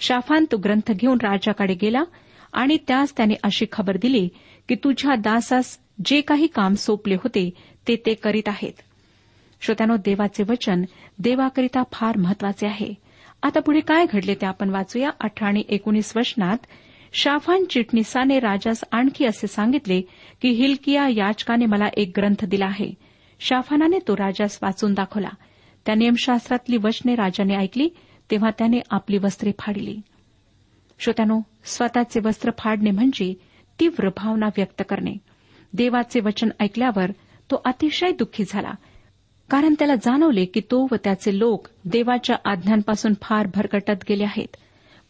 शाफान 0.00 0.44
तो 0.52 0.56
ग्रंथ 0.56 0.92
घेऊन 0.92 1.18
राजाकडे 1.22 1.74
गेला 1.74 2.02
आणि 2.52 2.76
त्यास 2.88 3.16
त्याने 3.16 3.34
अशी 3.42 3.66
खबर 3.72 3.96
दिली 3.96 4.28
की 4.68 4.74
तुझ्या 4.74 5.14
दासास 5.14 5.78
जे 6.04 6.20
काही 6.20 6.46
काम 6.46 6.74
सोपले 6.74 7.14
होते 7.14 7.50
ते 7.88 7.96
ते 7.96 8.14
करीत 8.14 8.42
आहेत. 8.46 8.72
श्रोत्यानो 9.60 9.96
देवाचे 9.96 10.42
वचन 10.48 10.82
देवाकरिता 11.18 11.82
फार 11.92 12.16
महत्त्वाचे 12.16 12.66
आहे. 12.66 12.94
आता 13.42 13.60
पुढे 13.60 13.80
काय 13.80 14.06
घडले 14.12 14.34
ते 14.34 14.46
आपण 14.46 14.70
वाचूया. 14.70 15.10
अठरा 15.20 15.48
आणि 15.48 15.62
एकोणीस 15.68 16.16
वचनात 16.16 16.58
शाफान 17.12 17.64
चिटणीसाने 17.64 18.38
राजास 18.40 18.84
आणखी 18.92 19.24
असे 19.24 19.46
सांगितले 19.46 20.00
की 20.42 20.48
हिलकिया 20.48 21.08
याचकाने 21.08 21.66
मला 21.66 21.88
एक 21.96 22.12
ग्रंथ 22.16 22.44
दिला 22.44 22.66
आहे. 22.66 22.94
शाफानाने 23.40 23.98
तो 24.08 24.16
राजास 24.16 24.58
वाचून 24.62 24.94
दाखवला. 24.94 25.28
त्या 25.86 25.94
नियमशास्त्रातली 25.94 26.76
वचने 26.76 27.14
राजाने 27.14 27.56
ऐकली 27.56 27.88
तेव्हा 28.30 28.50
त्याने 28.58 28.80
आपली 28.90 29.18
वस्त्रे 29.18 29.52
फाडली. 29.58 30.00
श्रोत्यानो 30.98 31.40
स्वतःचे 31.64 32.20
वस्त्र 32.24 32.50
फाडणे 32.58 32.90
म्हणजे 32.90 33.34
तीव्र 33.80 34.08
भावना 34.16 34.46
व्यक्त 34.46 34.82
करणे. 34.88 35.14
देवाचे 35.72 36.20
वचन 36.20 36.48
ऐकल्यावर 36.60 37.10
तो 37.50 37.62
अतिशय 37.64 38.10
दुःखी 38.12 38.44
झाला. 38.48 38.70
कारण 39.50 39.74
त्याला 39.78 39.94
जाणवले 39.94 40.44
की 40.44 40.60
तो 40.60 40.86
व 40.92 40.94
त्याचे 41.04 41.38
लोक 41.38 41.68
देवाच्या 41.84 42.36
आज्ञांपासून 42.44 43.14
फार 43.22 43.46
भरकटत 43.54 44.04
गेले 44.08 44.24
आहेत. 44.24 44.56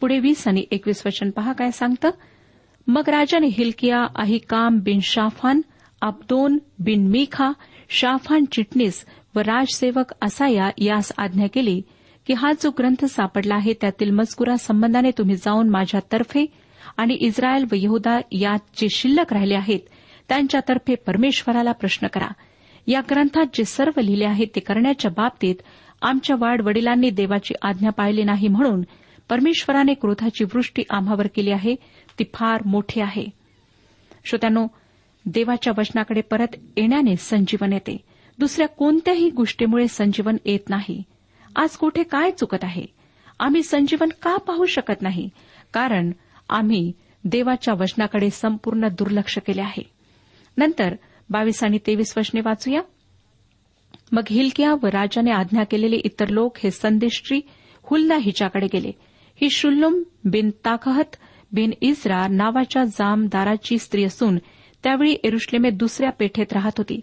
पुढे 0.00 0.18
वीस 0.18 0.48
आणि 0.48 0.64
एकवीस 0.70 1.02
वचन 1.06 1.30
पहा 1.30 1.52
काय 1.52 1.70
सांगतं? 1.70 2.10
मग 2.86 3.08
राजाने 3.08 3.46
हिलकिया 3.46 4.06
अहिकाम 4.16 4.78
बिन 4.78 5.00
शाफान 5.02 5.60
अब्दोन 6.00 6.58
बिन 6.78 7.06
मीखा 7.06 7.52
शाफान 7.88 8.44
चिटणीस 8.44 9.04
व 9.34 9.40
राजसेवक 9.40 10.12
असाया 10.22 10.70
यास 10.78 11.12
आज्ञा 11.18 11.46
केली 11.46 11.82
की 12.26 12.32
हा 12.32 12.52
जो 12.52 12.70
ग्रंथ 12.70 13.04
सापडला 13.04 13.54
आहे 13.54 13.72
त्यातील 13.72 14.10
मजकुरा 14.10 14.56
संबंधाने 14.56 15.10
तुम्ही 15.18 15.36
जाऊन 15.36 15.68
माझ्यातर्फे 15.68 16.46
आणि 16.96 17.14
इस्रायल 17.14 17.64
व 17.72 17.74
यहुदा 17.74 18.20
यात 18.32 18.58
जे 18.76 18.88
शिल्लक 18.88 19.32
राहिले 19.32 19.54
आहेत 19.54 19.80
त्यांच्यातर्फे 20.28 20.94
परमेश्वराला 20.94 21.72
प्रश्न 21.72 22.06
करा. 22.06 22.28
या 22.88 23.00
ग्रंथात 23.00 23.46
जे 23.54 23.64
सर्व 23.64 24.00
लिहिले 24.00 24.24
आहे 24.24 24.44
ते 24.44 24.60
करण्याच्या 24.60 25.10
बाबतीत 25.10 25.54
आमच्या 26.02 26.36
वाडवडिलांनी 26.38 27.10
देवाची 27.10 27.54
आज्ञा 27.62 27.90
पाळली 27.90 28.24
नाही 28.24 28.48
म्हणून 28.48 28.82
परमेश्वराने 29.28 29.94
क्रोधाची 29.94 30.44
वृष्टी 30.44 30.82
आम्हावर 30.90 31.26
केली 31.26 31.50
आहे 31.50 31.74
ती 32.18 32.24
फार 32.34 32.62
मोठी 32.66 33.00
आहे. 33.00 33.26
श्रोत्यानो 34.24 34.66
देवाच्या 35.26 35.72
वचनाकडे 35.78 36.20
परत 36.20 36.56
येण्याने 36.76 37.16
संजीवन 37.16 37.72
येते. 37.72 37.96
दुसऱ्या 38.38 38.68
कोणत्याही 38.68 39.30
गोष्टीमुळे 39.30 39.88
संजीवन 39.88 40.36
येत 40.44 40.70
नाही. 40.70 41.02
आज 41.56 41.68
कुठे 41.68 42.02
काय 42.02 42.30
चुकत 42.30 42.58
आहे? 42.62 42.84
आम्ही 43.40 43.62
संजीवन 43.62 44.08
का 44.22 44.36
पाहू 44.36 44.66
शकत 44.66 45.02
नाही? 45.02 45.28
कारण 45.72 46.10
आम्ही 46.48 46.92
देवाच्या 47.24 47.74
वचनाकडे 47.74 48.30
संपूर्ण 48.30 48.88
दुर्लक्ष 48.88 49.38
केले 49.38 49.60
आहे. 49.60 49.90
नंतर 50.56 50.94
बावीस 51.30 51.64
आणि 51.64 51.78
तेवीस 51.86 52.14
वचने 52.18 52.40
वाचूया. 52.40 52.80
मग 54.12 54.22
हिलकिया 54.30 54.74
व 54.74 54.86
राजाने 54.86 55.30
आज्ञा 55.30 55.64
केलेले 55.64 55.96
इतर 55.96 56.28
लोक 56.28 56.56
हे 56.58 56.70
संदेष्ट्री 56.70 57.40
हुल्दा 57.82 58.16
हिच्याकडे 58.16 58.66
गेले. 58.66 58.92
ही 59.40 59.50
शुल्लुम 59.50 60.02
बिन 60.24 60.50
ताकहत 60.50 61.16
बिन 61.52 61.70
इस्रा 61.80 62.26
नावाच्या 62.28 62.84
जामदाराची 62.84 63.78
स्त्री 63.78 64.04
असून 64.04 64.38
त्यावेळी 64.82 65.16
एरुश्लेमेत 65.24 65.72
दुसऱ्या 65.72 66.10
पेठेत 66.10 66.52
राहत 66.52 66.72
होती. 66.78 67.00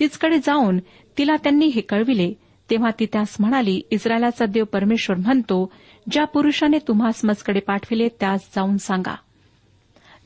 तिचकडे 0.00 0.38
जाऊन 0.38 0.78
तिला 1.18 1.36
त्यांनी 1.36 1.66
हे 1.66 1.80
कळविले. 1.80 2.34
तेव्हा 2.70 2.90
ती 3.00 3.06
त्यास 3.06 3.36
म्हणाली 3.40 3.82
इस्रायलाचा 3.90 4.46
देव 4.46 4.64
परमेश्वर 4.64 5.16
म्हणतो 5.16 5.72
ज्या 6.10 6.24
पुरुषाने 6.24 6.78
तुम्हास 6.88 7.20
मजकडे 7.24 7.60
पाठविले 7.60 8.08
त्यास 8.08 8.40
जाऊन 8.56 8.76
सांगा. 8.76 9.14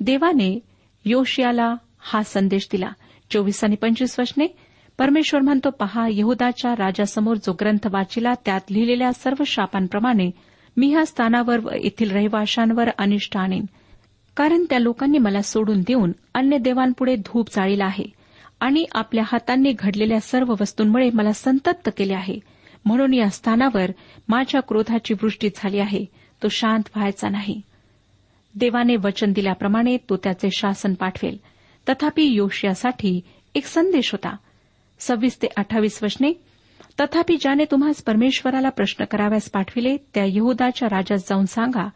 देवाने 0.01 0.61
योशियाला 1.05 1.75
हा 2.01 2.23
संदेश 2.23 2.69
दिला. 2.73 2.93
चोवीस 3.31 3.65
आणि 3.65 3.77
पंचवीस 3.77 4.21
वचने 4.21 4.47
परमेश्वर 4.99 5.41
म्हणतो 5.41 5.71
पहा 5.71 6.07
यहुदाच्या 6.11 6.73
राजासमोर 6.73 7.37
जो 7.37 7.53
ग्रंथ 7.53 7.87
वाचिला 7.91 8.35
त्यात 8.45 8.61
लिहिलेल्या 8.71 9.13
सर्व 9.13 9.43
शापांप्रमाणे 9.47 10.31
मी 10.77 10.87
ह्या 10.91 11.07
स्थानावर 11.07 11.61
व 11.61 11.69
येथील 11.75 12.11
रहिवाशांवर 12.11 12.89
अनिष्ट 12.99 13.37
आणीन. 13.37 13.65
कारण 14.37 14.65
त्या 14.71 14.79
लोकांनी 14.79 15.19
मला 15.19 15.43
सोडून 15.43 15.81
देऊन 15.81 16.13
अन्य 16.35 16.59
देवांपुढे 16.59 17.17
धूप 17.17 17.49
जाळीला 17.51 17.85
आहे 17.85 18.05
आणि 18.61 18.85
आपल्या 18.93 19.25
हातांनी 19.27 19.73
घडलेल्या 19.79 20.21
सर्व 20.21 20.55
वस्तूंमुळे 20.61 21.11
मला 21.15 21.33
संतप्त 21.33 21.91
केले 21.97 22.15
आहे. 22.15 22.39
म्हणून 22.85 23.15
या 23.15 23.29
स्थानावर 23.29 23.91
माझ्या 24.29 24.61
क्रोधाची 24.61 25.15
वृष्टी 25.15 25.49
झाली 25.57 25.79
आहे. 25.79 26.05
तो 26.43 26.49
शांत 26.49 26.83
व्हायचा 26.97 27.29
नाही. 27.29 27.61
देवाने 28.55 28.97
वचन 28.97 29.33
दिल्याप्रमाणे 29.33 29.97
तो 29.97 30.17
त्याचे 30.17 30.49
शासन 30.53 30.95
पाठवेल. 30.95 31.37
तथापि 31.89 32.23
योशियासाठी 32.23 33.21
एक 33.55 33.67
संदेश 33.67 34.13
होता. 34.13 34.37
सव्वीस 34.99 35.43
ते 35.43 35.47
अठ्ठावीस 35.57 36.03
वचने 36.03 36.33
तथापि 37.01 37.37
ज्याने 37.37 37.65
तुम्हास 37.65 38.03
परमेश्वराला 38.03 38.69
प्रश्न 38.69 39.05
कराव्यास 39.05 39.51
पाठविले 39.51 39.97
त्या 40.15 40.25
यहदाच्या 40.25 40.89
राजास 40.89 41.29
जाऊन 41.29 41.45
सांगा 41.45 41.89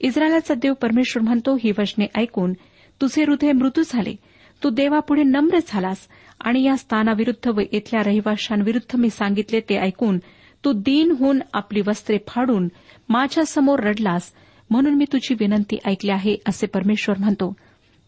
इस्रायलाचा 0.00 0.54
देव 0.54 0.72
परमेश्वर 0.72 1.22
म्हणतो 1.22 1.54
ही 1.54 1.72
वचने 1.78 2.06
ऐकून 2.14 2.52
तुझे 3.00 3.22
हृदय 3.22 3.52
मृत्यू 3.52 3.84
झाले. 3.86 4.16
तू 4.64 4.70
देवापुढे 4.70 5.22
नम्र 5.22 5.58
झालास 5.68 5.98
आणि 6.40 6.62
या 6.62 6.76
स्थानाविरुद्ध 6.76 7.48
व 7.48 7.60
इथल्या 7.72 8.02
रहिवाशांविरुद्ध 8.02 8.96
मी 8.96 9.10
सांगितले 9.10 9.60
ते 9.60 9.76
ऐकून 9.76 10.18
तू 10.64 10.72
दीन 10.72 11.10
होऊन 11.10 11.40
आपली 11.52 11.80
वस्त्रे 11.86 12.18
फाडून 12.28 12.68
माझ्यासमोर 13.08 13.80
रडलास 13.80 14.32
म्हणून 14.70 14.94
मी 14.94 15.04
तुझी 15.04 15.34
विनंती 15.40 15.78
ऐकली 15.84 16.10
आहे 16.10 16.36
असे 16.48 16.66
परमेश्वर 16.66 17.18
म्हणतो. 17.18 17.56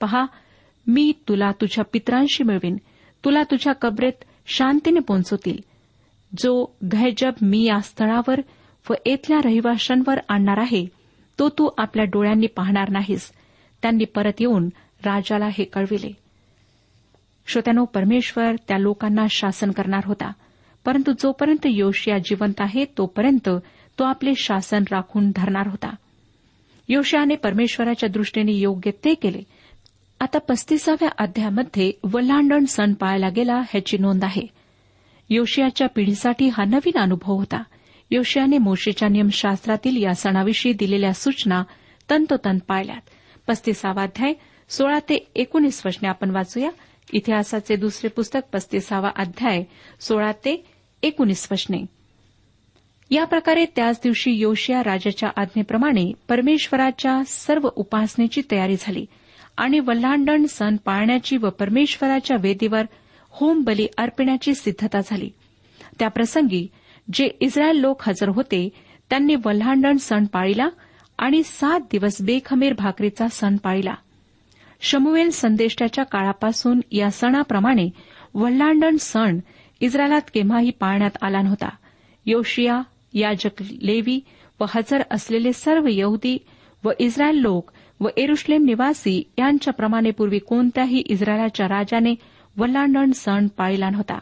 पहा 0.00 0.26
मी 0.86 1.12
तुला 1.28 1.50
तुझ्या 1.52 1.84
पित्रांशी 1.92 2.44
मिळवीन. 2.44 2.76
तुला 3.24 3.42
तुझ्या 3.42 3.72
कबरेत 3.72 4.24
शांतीने 4.46 5.00
पोहोचवतील 5.00 5.58
जो 6.38 6.76
घैजब 6.84 7.32
मी 7.42 7.64
या 7.64 7.80
स्थळावर 7.80 8.40
व 8.90 8.94
येथल्या 9.06 9.38
रहिवाशांवर 9.44 10.18
आणणार 10.28 10.58
आहे 10.58 10.86
तो 11.38 11.48
तू 11.48 11.68
आपल्या 11.78 12.04
डोळ्यांनी 12.04 12.46
पाहणार 12.46 12.88
नाहीस. 12.88 13.32
त्यांनी 13.82 14.04
परत 14.04 14.32
येऊन 14.40 14.68
राजाला 15.04 15.46
हे 15.46 15.64
कळविले. 15.64 16.10
श्रोत्यानो 17.46 17.84
परमेश्वर 17.84 18.54
त्या 18.68 18.78
लोकांना 18.78 19.26
शासन 19.30 19.70
करणार 19.70 20.00
होता. 20.04 20.32
परंतु 20.84 21.12
जोपर्यंत 21.12 21.66
योशिया 21.66 22.18
जिवंत 22.18 22.60
आहे 22.60 22.84
तोपर्यंत 22.98 23.48
तो 23.98 24.04
आपले 24.04 24.32
शासन 24.36 24.82
राखून 24.90 25.30
धरणार 25.36 25.66
होता. 25.66 25.94
योशियाने 26.88 27.34
परमेश्वराच्या 27.34 28.08
दृष्टीने 28.08 28.52
योग्य 28.52 28.90
ते 28.90 29.14
केले. 29.14 29.42
आता 30.22 30.38
पस्तीसाव्या 30.38 31.08
अध्यायामध्ये 31.18 31.92
वल्हांडण 32.12 32.64
सण 32.64 32.92
पाळला 32.92 33.28
गेला 33.28 33.54
ह्याची 33.54 33.98
नोंद 33.98 34.24
आहे. 34.24 34.42
योशियाच्या 35.30 35.88
पिढीसाठी 35.88 36.48
हा 36.48 36.64
नवीन 36.64 36.98
अनुभव 36.98 37.32
होता. 37.32 37.62
योशियाने 38.10 38.58
मोशेच्या 38.58 39.08
नियमशास्त्रातील 39.08 40.02
या 40.02 40.14
सणाविषयी 40.14 40.72
दिलेल्या 40.72 41.12
सूचना 41.12 41.62
तंतोतंत 42.10 42.60
पाळल्यात. 42.68 43.00
पस्तीसावा 43.48 44.02
अध्याय 44.02 44.32
सोळा 44.68 44.98
ते 44.98 45.30
एकोणीस 45.34 45.82
वचने 45.86 46.08
आपण 46.08 46.30
वाचूया. 46.30 46.70
इतिहासाचे 47.12 47.76
दुसरे 47.76 48.08
पुस्तक 48.08 48.40
पस्तीसावा 48.52 49.10
अध्याय 49.16 49.64
सोळा 50.00 50.32
ते 50.32 50.66
एकोणीस 51.02 51.48
वचने. 51.52 51.86
या 53.10 53.24
प्रकारे 53.24 53.64
त्याच 53.76 54.00
दिवशी 54.02 54.30
योशिया 54.30 54.82
राजाच्या 54.82 55.28
आज्ञेप्रमाणे 55.36 56.12
परमेश्वराच्या 56.28 57.22
सर्व 57.26 57.68
उपासनेची 57.76 58.42
तयारी 58.50 58.76
झाली. 58.80 59.06
आणि 59.56 59.78
वल्हांडण 59.78 60.44
सण 60.44 60.76
पाळण्याची 60.76 61.36
व 61.36 61.50
परमेश्वराच्या 61.50 62.36
वेदीवर 62.40 62.82
होम 63.30 63.62
बली 63.62 63.86
अर्पण्याची 63.98 64.54
सिद्धता 64.54 65.00
झाली. 65.04 65.30
त्याप्रसंगी 65.98 66.66
जे 67.12 67.28
इस्रायल 67.40 67.76
लोक 67.76 68.08
हजर 68.08 68.28
होते 68.28 68.68
त्यांनी 69.10 69.34
वल्हांडण 69.44 69.96
सण 69.96 70.24
पाळिला 70.24 70.68
आणि 71.18 71.42
सात 71.42 71.80
दिवस 71.80 72.22
बेखमीर 72.22 72.72
भाकरीचा 72.72 73.28
सण 73.28 73.56
पाळिला. 73.56 73.94
शमुवेल 74.80 75.30
संदेष्टाच्या 75.30 76.04
काळापासून 76.04 76.80
या 76.92 77.10
सणाप्रमाणे 77.10 77.90
वल्हांडण 78.34 78.96
सण 78.96 79.38
इस्रायलात 79.80 80.20
केव्हाही 80.34 80.70
पाळण्यात 80.70 81.10
आला 81.22 81.42
नव्हता. 81.42 81.68
योशिया 82.26 82.82
याजक 83.12 83.62
लेवी 83.62 84.20
व 84.60 84.64
हजर 84.68 85.02
असलेले 85.10 85.52
सर्व 85.52 85.86
यहुदी 85.90 86.38
व 86.84 86.90
इस्रायल 86.98 87.36
लोक 87.36 87.70
व 88.02 88.08
एरुश्लेम 88.16 88.64
निवासी 88.64 89.22
यांच्याप्रमाणे 89.38 90.10
पूर्वी 90.10 90.38
कोणत्याही 90.38 91.02
इस्रायलाच्या 91.06 91.68
राजाने 91.68 92.14
वल्हांडण 92.56 93.10
सण 93.10 93.46
पाळिला 93.46 93.90
नव्हता. 93.90 94.18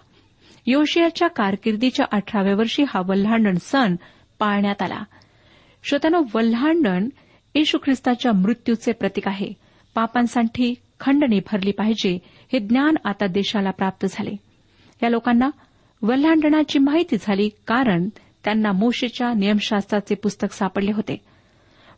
योशियाच्या 0.66 1.28
कारकिर्दीच्या 1.28 2.06
अठराव्या 2.12 2.54
वर्षी 2.54 2.82
हा 2.82 3.00
वल्हांडण 3.06 3.56
सण 3.60 3.96
पाळण्यात 4.38 4.82
आला. 4.82 5.02
श्रोत्यानो 5.84 6.22
वल्हांडण 6.34 7.08
येशू 7.54 7.78
ख्रिस्ताच्या 7.84 8.32
मृत्यूचे 8.32 8.92
प्रतीक 8.92 9.28
आहे. 9.28 9.52
पापांसाठी 9.94 10.74
खंडणी 11.00 11.40
भरली 11.52 11.70
पाहिजे 11.70 12.18
हे 12.52 12.58
ज्ञान 12.58 12.94
आता 13.04 13.26
देशाला 13.26 13.70
प्राप्त 13.70 14.06
झाले. 14.10 14.36
या 15.02 15.08
लोकांना 15.08 15.50
वल्हांडणाची 16.02 16.78
माहिती 16.78 17.16
झाली 17.20 17.48
कारण 17.66 18.08
त्यांना 18.44 18.72
मोशेच्या 18.72 19.32
नियमशास्त्राचे 19.32 20.14
पुस्तक 20.14 20.52
सापडले 20.52 20.92
होते. 20.92 21.29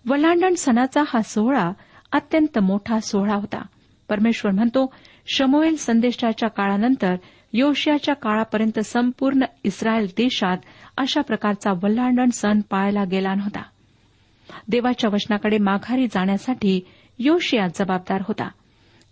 वल्हांडण 0.08 0.54
सणाचा 0.54 1.02
हा 1.06 1.22
सोहळा 1.22 1.72
अत्यंत 2.12 2.58
मोठा 2.58 2.98
सोहळा 2.98 3.34
होता. 3.34 3.66
परमेश्वर 4.08 4.52
म्हणतो 4.52 4.94
शमोएल 5.26 5.76
संदेशाच्या 5.76 6.48
काळानंतर 6.48 7.14
योशियाच्या 7.52 8.14
काळापर्यंत 8.14 8.80
संपूर्ण 8.80 9.40
इस्रायल 9.64 10.06
देशात 10.16 10.56
अशा 10.96 11.20
प्रकारचा 11.20 11.72
वल्हांडण 11.82 12.30
सण 12.30 12.60
पाळला 12.60 13.04
गेला 13.04 13.34
नव्हता. 13.34 13.62
देवाच्या 14.68 15.10
वचनाकडे 15.12 15.58
माघारी 15.58 16.06
जाण्यासाठी 16.06 16.80
योशिया 17.18 17.66
जबाबदार 17.66 18.22
होता. 18.28 18.48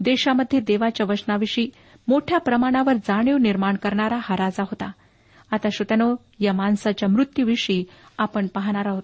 देशामध्ये 0.00 0.60
देवाच्या 0.60 1.06
वचनाविषयी 1.08 1.70
मोठ्या 2.08 2.38
प्रमाणावर 2.38 2.94
जाणीव 2.94 3.36
निर्माण 3.36 3.76
करणारा 3.76 4.18
हा 4.22 4.36
राजा 4.36 4.62
होता. 4.62 4.90
आता 5.50 5.68
श्रोत्यानो 5.72 6.14
या 6.40 6.52
माणसाच्या 6.52 7.08
मृत्यूविषयी 7.08 7.84
आपण 8.18 8.46
पाहणार 8.46 8.86
आहोत. 8.86 9.02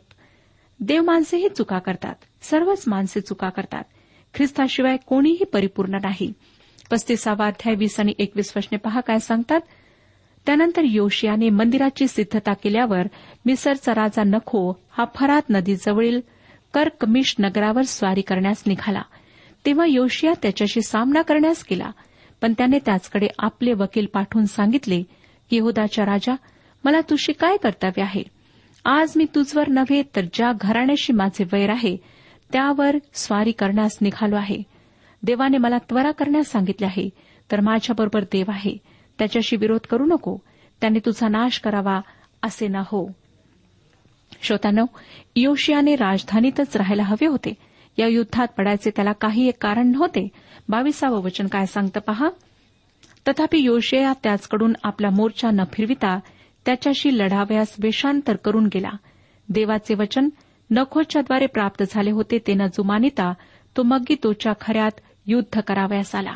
देव 0.80 1.02
माणसेही 1.02 1.48
चुका 1.48 1.78
करतात. 1.78 2.14
सर्वच 2.42 2.84
माणसे 2.86 3.20
चुका 3.20 3.48
करतात. 3.48 3.84
ख्रिस्ताशिवाय 4.34 4.96
कोणीही 4.96 5.44
परिपूर्ण 5.44 5.94
नाही. 5.94 6.32
पस्तीसावा 6.90 7.46
अध्याय 7.46 7.74
वीस 7.74 8.00
आणि 8.00 8.12
एकवीस 8.18 8.52
वचने 8.56 8.78
पहा 8.78 9.00
काय 9.00 9.18
सांगतात. 9.18 9.60
त्यानंतर 10.46 10.82
योशियाने 10.84 11.50
मंदिराची 11.50 12.08
सिद्धता 12.08 12.52
केल्यावर 12.52 13.02
मिसरचा 13.46 13.94
राजा 13.94 14.22
नखो 14.22 14.80
हा 14.90 15.04
फरात 15.14 15.42
नदीजवळील 15.50 16.20
कर्कमिश 16.74 17.34
नगरावर 17.38 17.82
स्वारी 17.82 18.20
करण्यास 18.20 18.62
निघाला. 18.66 19.02
तेव्हा 19.66 19.86
योशिया 19.86 20.32
त्याच्याशी 20.42 20.82
सामना 20.82 21.22
करण्यास 21.22 21.64
गेला. 21.70 21.90
पण 22.42 22.52
त्याने 22.52 22.78
त्याचकडे 22.78 23.26
आपले 23.38 23.72
वकील 23.72 24.06
पाठवून 24.06 24.44
सांगितले 24.44 25.02
की 25.50 25.56
यहदाच्या 25.56 26.06
राजा 26.06 26.34
मला 26.84 27.00
तुझी 27.00 27.32
काय 27.32 27.56
कर्तव्य 27.56 28.02
आहे? 28.02 28.35
आज 28.88 29.12
मी 29.16 29.24
तुझवर 29.34 29.68
नव्हे 29.68 30.02
तर 30.16 30.20
ज्या 30.32 30.52
घराण्याशी 30.60 31.12
माझे 31.12 31.44
वैर 31.52 31.70
आहे 31.70 31.96
त्यावर 32.52 32.96
स्वारी 33.14 33.52
करण्यास 33.52 33.98
निघालो 34.00 34.36
आहे. 34.36 34.62
देवाने 35.22 35.58
मला 35.58 35.78
त्वरा 35.78 36.10
करण्यास 36.10 36.46
सांगितले 36.46 36.86
आहे 36.86 37.08
तर 37.52 37.60
माझ्याबरोबर 37.60 38.20
देव 38.20 38.44
आहे. 38.48 38.76
त्याच्याशी 39.18 39.56
विरोध 39.56 39.80
करू 39.90 40.04
नको 40.04 40.36
त्याने 40.80 40.98
तुझा 40.98 41.28
नाश 41.28 41.60
करावा 41.60 42.00
असे 42.42 42.68
ना 42.68 42.80
हो. 42.80 43.12
श्रोतांनो 44.42 44.84
योशियाने 45.36 45.94
राजधानीतच 45.96 46.76
राहायला 46.76 47.02
हवे 47.02 47.26
होते. 47.26 47.54
या 47.98 48.06
युद्धात 48.06 48.48
पडायचे 48.58 48.90
त्याला 48.90 49.12
काही 49.12 49.48
एक 49.48 49.62
कारण 49.62 49.86
नव्हते. 49.86 50.28
बावीसावं 50.68 51.22
वचन 51.22 51.46
काय 51.46 51.66
सांगतं 51.66 52.00
पहा? 52.00 52.28
तथापि 53.28 53.58
योशिया 53.58 54.12
त्याचकडून 54.22 54.72
आपला 54.82 55.10
मोर्चा 55.10 55.50
न 55.50 55.60
फिरविता 55.72 56.20
त्याच्याशी 56.66 57.18
लढावयास 57.18 57.74
वेषांतर 57.78 58.36
करून 58.36 58.68
गेला. 58.74 58.90
देवाचे 59.48 59.94
वचन 59.94 60.28
नखोच्याद्वारे 60.70 61.46
प्राप्त 61.46 61.84
झाले 61.90 62.10
होते 62.10 62.38
ते 62.38 62.54
न 62.54 62.66
जुमानिता 62.66 63.32
तो 63.76 63.82
मग्गितोच्या 63.82 64.52
खऱ्यात 64.60 64.90
युद्ध 65.26 65.60
करावयास 65.60 66.14
आला. 66.14 66.34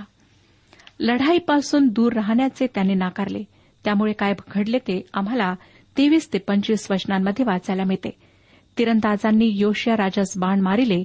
लढाईपासून 1.01 1.89
दूर 1.89 2.13
राहण्याचे 2.13 2.67
त्याने 2.67 2.95
नाकारले. 2.95 3.45
त्यामुळे 3.85 4.13
काय 4.13 4.35
घडले 4.55 4.79
ते 4.79 5.07
आम्हाला 5.15 5.55
तेवीस 5.99 6.33
ते 6.33 6.39
पंचवीस 6.39 6.91
वचनांमध्ये 6.91 7.45
वाचायला 7.45 7.85
मिळते. 7.85 8.11
तिरंदाजांनी 8.79 9.47
योशिया 9.47 9.97
राजास 9.97 10.39
बाण 10.39 10.61
मारिले 10.61 11.05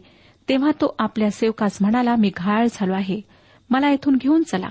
तेव्हा 0.50 0.72
तो 0.72 0.96
आपल्या 1.00 1.32
सेवकास 1.32 1.78
म्हणाला 1.82 2.16
मी 2.16 2.32
घायाळ 2.38 2.68
झालो 2.72 2.94
आहे. 2.94 3.22
मला 3.70 3.90
इथून 3.90 4.16
घेऊन 4.16 4.44
चला. 4.44 4.70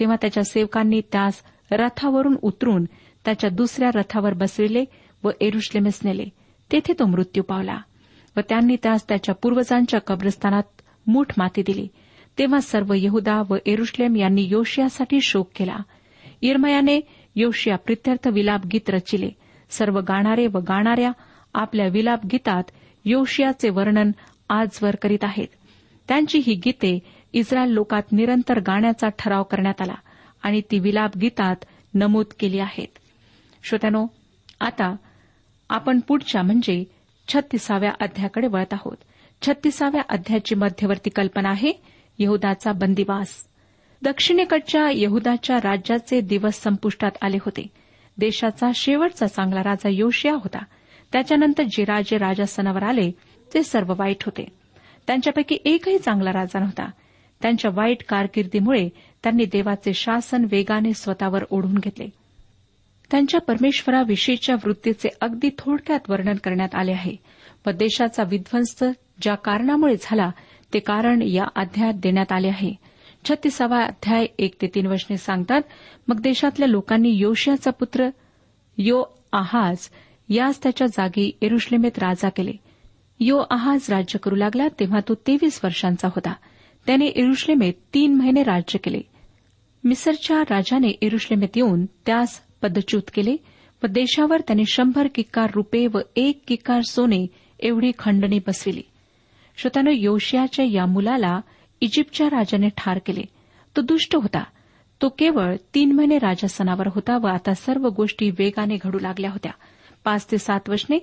तेव्हा 0.00 0.16
त्याच्या 0.20 0.44
सेवकांनी 0.44 1.00
त्यास 1.00 1.42
रथावरून 1.70 2.36
उतरून 2.42 2.84
त्याच्या 3.24 3.50
दुसऱ्या 3.50 3.90
रथावर 3.94 4.34
बसविले 4.34 4.84
व 5.24 5.30
एरुश्लेमेस 5.40 6.00
नेले 6.04 6.24
तेथे 6.72 6.92
तो 6.98 7.06
मृत्यू 7.06 7.42
पावला 7.42 7.80
व 8.36 8.40
त्यांनी 8.48 8.76
त्यास 8.82 9.08
त्याच्या 9.08 9.34
पूर्वजांच्या 9.34 10.00
कब्रस्तानात 10.00 10.62
मूठ 11.06 11.32
माती 11.36 11.62
दिली. 11.62 11.88
तेव्हा 12.38 12.60
सर्व 12.60 12.92
यहुदा 12.96 13.42
व 13.50 13.56
एरुश्लेम 13.66 14.16
यांनी 14.16 14.42
योशियासाठी 14.50 15.20
शोक 15.20 15.50
केला. 15.56 15.76
इरमयाने 16.42 17.00
योशिया 17.36 17.76
प्रित्यर्थ 17.76 18.28
विलाप 18.28 18.66
गीत 18.66 18.90
रचिले. 18.90 19.30
सर्व 19.70 20.00
गाणारे 20.00 20.46
व 20.46 20.58
गाणाऱ्या 20.58 21.10
आपल्या 21.54 21.86
विलाप 21.86 22.26
गीतात 22.26 22.62
योशियाचे 23.04 23.70
वर्णन 23.70 24.10
आजवर 24.48 24.96
करीत 24.96 25.18
आहेत. 25.22 25.48
त्यांची 26.08 26.38
ही 26.38 26.54
गीते 26.54 26.98
इस्रायल 27.32 27.68
लोकात 27.68 28.02
निरंतर 28.12 28.60
गाण्याचा 28.60 29.08
ठराव 29.08 29.42
करण्यात 29.42 29.82
आला 29.82 29.94
आणि 30.42 30.60
ती 30.70 30.78
विलाप 30.78 31.16
गीतात 31.16 31.56
नमूद 31.94 32.26
केली 32.38 32.58
आहेत. 32.58 32.98
श्रोत्यानो 33.62 34.06
आता 34.60 34.96
आपण 35.70 36.00
पुढच्या 36.00 36.42
म्हणजे 36.42 36.84
छत्तीसाव्या 37.28 37.92
अध्याकडे 38.00 38.46
वळत 38.46 38.72
आहोत. 38.72 38.96
छत्तीसाव्या 39.46 40.02
अध्यायाची 40.08 40.54
मध्यवर्ती 40.54 41.10
कल्पना 41.10 41.50
आहे 41.50 41.72
यहदाचा 42.18 42.72
बंदिवास. 42.72 43.28
दक्षिणेकडच्या 44.02 44.86
यहदाच्या 44.92 45.56
राज्याचे 45.56 46.20
दिवस 46.20 46.54
संपुष्टात 46.54 47.10
आले 47.22 47.36
होते. 47.36 47.66
देशाचा 48.18 48.70
शेवटचा 48.74 49.26
चांगला 49.26 49.62
राजा 49.62 49.88
योशिया 49.88 50.34
होता. 50.34 50.64
त्याच्यानंतर 51.12 51.62
जे 51.62 51.84
राजे 51.84 52.18
राजासनावर 52.18 52.82
आले 52.82 53.10
ते 53.54 53.62
सर्व 53.62 53.94
वाईट 53.96 54.24
होते. 54.24 54.46
त्यांच्यापैकी 55.06 55.56
एकही 55.64 55.98
चांगला 55.98 56.32
राजा 56.32 56.58
नव्हता. 56.58 56.90
त्यांच्या 57.42 57.70
वाईट 57.74 58.04
कारकिर्दीमुळे 58.08 58.88
त्यांनी 59.22 59.44
देवाचे 59.44 59.92
शासन 59.94 60.44
वेगाने 60.50 60.92
स्वतःवर 60.92 61.44
ओढून 61.50 61.74
घेतले. 61.74 62.06
त्यांच्या 63.12 63.40
परमेश्वराविषयीच्या 63.40 64.54
वृत्तीचे 64.54 65.08
अगदी 65.20 65.48
थोडक्यात 65.58 66.00
वर्णन 66.08 66.34
करण्यात 66.34 66.74
आले 66.74 66.92
आहे. 66.92 67.16
व 67.66 67.70
देशाचा 67.70 68.22
विध्वंस 68.30 68.78
ज्या 69.22 69.34
कारणामुळे 69.34 69.94
झाला 70.00 70.30
ते 70.74 70.78
कारण 70.78 71.22
या 71.22 71.44
अध्यायात 71.56 71.94
देण्यात 71.94 72.32
आले 72.32 72.48
आहे. 72.48 72.74
छत्तीसावा 73.28 73.84
अध्याय 73.84 74.26
एक 74.38 74.54
ते 74.62 74.66
तीन 74.66 74.86
वचने 74.86 75.16
सांगतात 75.16 75.60
मग 76.08 76.20
देशातल्या 76.20 76.68
लोकांनी 76.68 77.10
योशियाचा 77.10 77.70
पुत्र 77.70 78.08
यो 78.78 79.04
आहाज 79.32 79.88
यास 80.28 80.62
त्याच्या 80.62 80.86
जागी 80.86 81.38
एरुश्लेमेत 81.42 81.98
राजा 81.98 82.28
केले. 82.28 82.52
यो 83.20 83.42
आहाज 83.50 83.90
राज्य 83.90 84.18
करू 84.18 84.34
लागला 84.34 84.68
तेव्हा 84.68 85.00
तो 85.08 85.14
तेवीस 85.14 85.60
वर्षांचा 85.64 86.08
होता. 86.08 86.32
त्याने 86.86 87.06
एरुश्लेमेत 87.06 87.74
तीन 87.94 88.14
महिने 88.14 88.42
राज्य 88.42 88.78
केले. 88.78 89.00
मिसरच्या 89.84 90.42
राजाने 90.50 90.88
एरुश्लेमेत 90.88 91.48
येऊन 91.56 91.86
त्यास 91.86 92.40
पदच्यूत 92.62 93.02
केले 93.14 93.36
व 93.82 93.86
देशावर 93.86 94.40
त्याने 94.40 94.62
शंभर 94.64 95.06
किक्कार 95.14 95.50
रुपये 95.54 95.86
व 95.86 95.98
एक 96.16 96.42
किक्कार 96.46 96.82
सोने 96.82 97.26
एवढी 97.60 97.90
खंडणी 97.98 98.38
बसविली. 98.38 98.82
श्रोत्यानं 99.56 99.90
योशियाच्या 99.90 100.64
या 100.64 100.86
मुलाला 100.86 101.40
इजिप्तच्या 101.80 102.26
राजाने 102.26 102.68
ठार 102.76 102.98
केले. 102.98 103.22
तो 103.76 103.82
दुष्ट 103.82 104.16
होता. 104.16 104.44
तो 105.02 105.08
केवळ 105.08 105.56
तीन 105.74 105.92
महिने 105.92 106.18
राजासनावर 106.18 106.86
होता 106.86 107.18
व 107.18 107.26
आता 107.26 107.54
सर्व 107.54 107.88
गोष्टी 107.88 108.30
वेगाने 108.30 108.76
घडू 108.76 108.98
लागल्या 108.98 109.30
होत्या. 109.30 109.52
पाच 110.04 110.30
ते 110.30 110.38
सात 110.38 110.68
वर्षने 110.68 110.98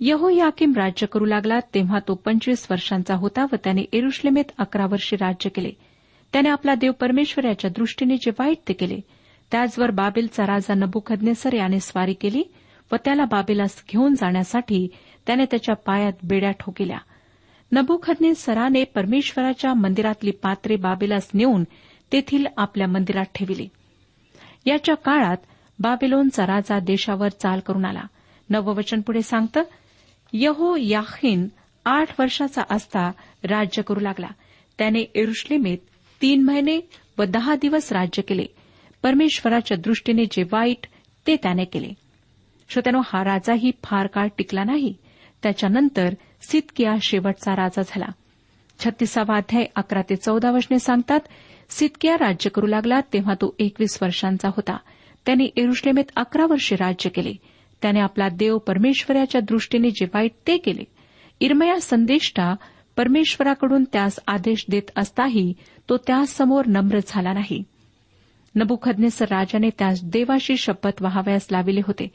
यहो 0.00 0.28
याकिम 0.28 0.72
राज्य 0.76 1.06
करू 1.06 1.24
लागला 1.24 1.60
तेव्हा 1.60 1.98
तो 2.08 2.14
पंचवीस 2.14 2.66
वर्षांचा 2.70 3.14
होता 3.14 3.46
व 3.52 3.56
त्याने 3.64 3.84
एरुश्लेमेत 3.92 4.44
अकरा 4.58 4.86
वर्षे 4.86 5.16
राज्य 5.16 5.50
केले. 5.50 5.70
त्याने 6.32 6.48
आपला 6.48 6.74
देव 6.74 6.92
परमेश्वर 6.92 7.44
याच्या 7.44 7.70
दृष्टीने 7.70 8.16
जे 8.16 8.30
वाईट 8.38 8.56
ते 8.68 8.72
केले 8.72 9.00
त्याचवर 9.52 9.90
बाबेलचा 9.90 10.46
राजा 10.46 10.74
नबुखदनेसर 10.74 11.52
याने 11.52 11.80
स्वारी 11.80 12.14
केली 12.14 12.42
व 12.92 12.96
त्याला 13.04 13.24
बाबेलास 13.24 13.82
घेऊन 13.92 14.14
जाण्यासाठी 14.14 14.88
त्याने 15.26 15.44
त्याच्या 15.44 15.74
पायात 15.74 16.12
बेड्या 16.22 16.50
ठोकिल्या. 16.50 16.98
नबुखदनेसराने 17.72 18.84
परमेश्वराच्या 18.84 19.74
मंदिरातली 19.74 20.30
पात्रे 20.30 20.76
बाबेलास 20.76 21.28
नेऊन 21.34 21.64
तेथील 22.12 22.46
आपल्या 22.56 22.86
मंदिरात 22.86 23.24
ठेविली. 23.34 23.68
याच्या 24.66 24.94
काळात 24.94 25.36
बाबेलोनचा 25.78 26.46
राजा 26.46 26.78
देशावर 26.78 27.28
चाल 27.28 27.60
करून 27.60 27.84
आला. 27.84 28.02
नववचन 28.50 29.00
पुढे 29.00 29.22
सांगतं 29.22 29.62
यहो 30.32 30.76
याखीन 30.76 31.48
आठ 31.84 32.20
वर्षाचा 32.20 32.62
असता 32.70 33.10
राज्य 33.44 33.82
करू 33.82 34.00
लागला. 34.00 34.28
त्याने 34.78 35.00
एरुश्लेमेत 35.14 35.78
तीन 36.22 36.42
महिने 36.42 36.80
व 37.18 37.22
दहा 37.24 37.54
दिवस 37.54 37.92
राज्य 37.92 38.22
केले. 38.22 38.44
परमेश्वराच्या 39.02 39.76
दृष्टीने 39.76 40.24
जे 40.24 40.42
वाईट 40.52 40.86
ते 41.26 41.36
त्याने 41.36 41.64
केले. 41.64 41.90
श्रोत्यानो 42.68 43.00
हा 43.04 43.24
राजाही 43.24 43.70
फार 43.84 44.06
काळ 44.06 44.28
टिकला 44.38 44.64
नाही. 44.64 44.94
त्याच्यानंतर 45.42 46.14
सितकिया 46.42 46.94
शेवटचा 47.02 47.56
राजा 47.56 47.82
झाला. 47.82 48.06
छत्तीसावा 48.84 49.36
अध्याय 49.36 49.64
अकरा 49.76 50.02
ते 50.02 50.16
चौदा 50.16 50.50
वचने 50.50 50.78
सांगतात 50.78 51.20
सितकिया 51.68 52.14
राज्य 52.14 52.50
करू 52.50 52.66
लागला 52.66 53.00
तेव्हा 53.00 53.34
तो 53.34 53.54
एकवीस 53.58 53.98
वर्षांचा 54.02 54.48
होता. 54.48 54.76
त्याने 55.26 55.44
एरुश्लेमेत 55.44 56.04
अकरा 56.16 56.46
वर्षे 56.46 56.76
राज्य 56.76 57.10
केले. 57.10 57.32
त्याने 57.82 58.00
आपला 58.00 58.28
देव 58.28 58.58
परमेश्वराच्या 58.58 59.40
दृष्टीने 59.40 59.90
जे 59.90 60.04
वाईट 60.14 60.30
ते 60.46 60.56
केले. 60.56 60.84
इरमया 61.40 61.80
संदेष्टा 61.80 62.54
परमेश्वराकडून 62.96 63.84
त्यास 63.84 64.18
आदेश 64.26 64.64
देत 64.68 64.90
असताही 64.96 65.54
तो 65.88 65.96
त्यासमोर 65.96 66.66
नम्र 66.66 66.98
झाला 67.06 67.32
नाही. 67.32 67.62
नबुखदनेसर 68.54 69.24
राजाने 69.24 69.70
त्यास 69.78 70.04
देवाशी 70.04 70.56
शपथ 70.56 71.02
व्हावयास 71.02 71.46
लाविले 71.52 71.80
होते. 71.80 72.10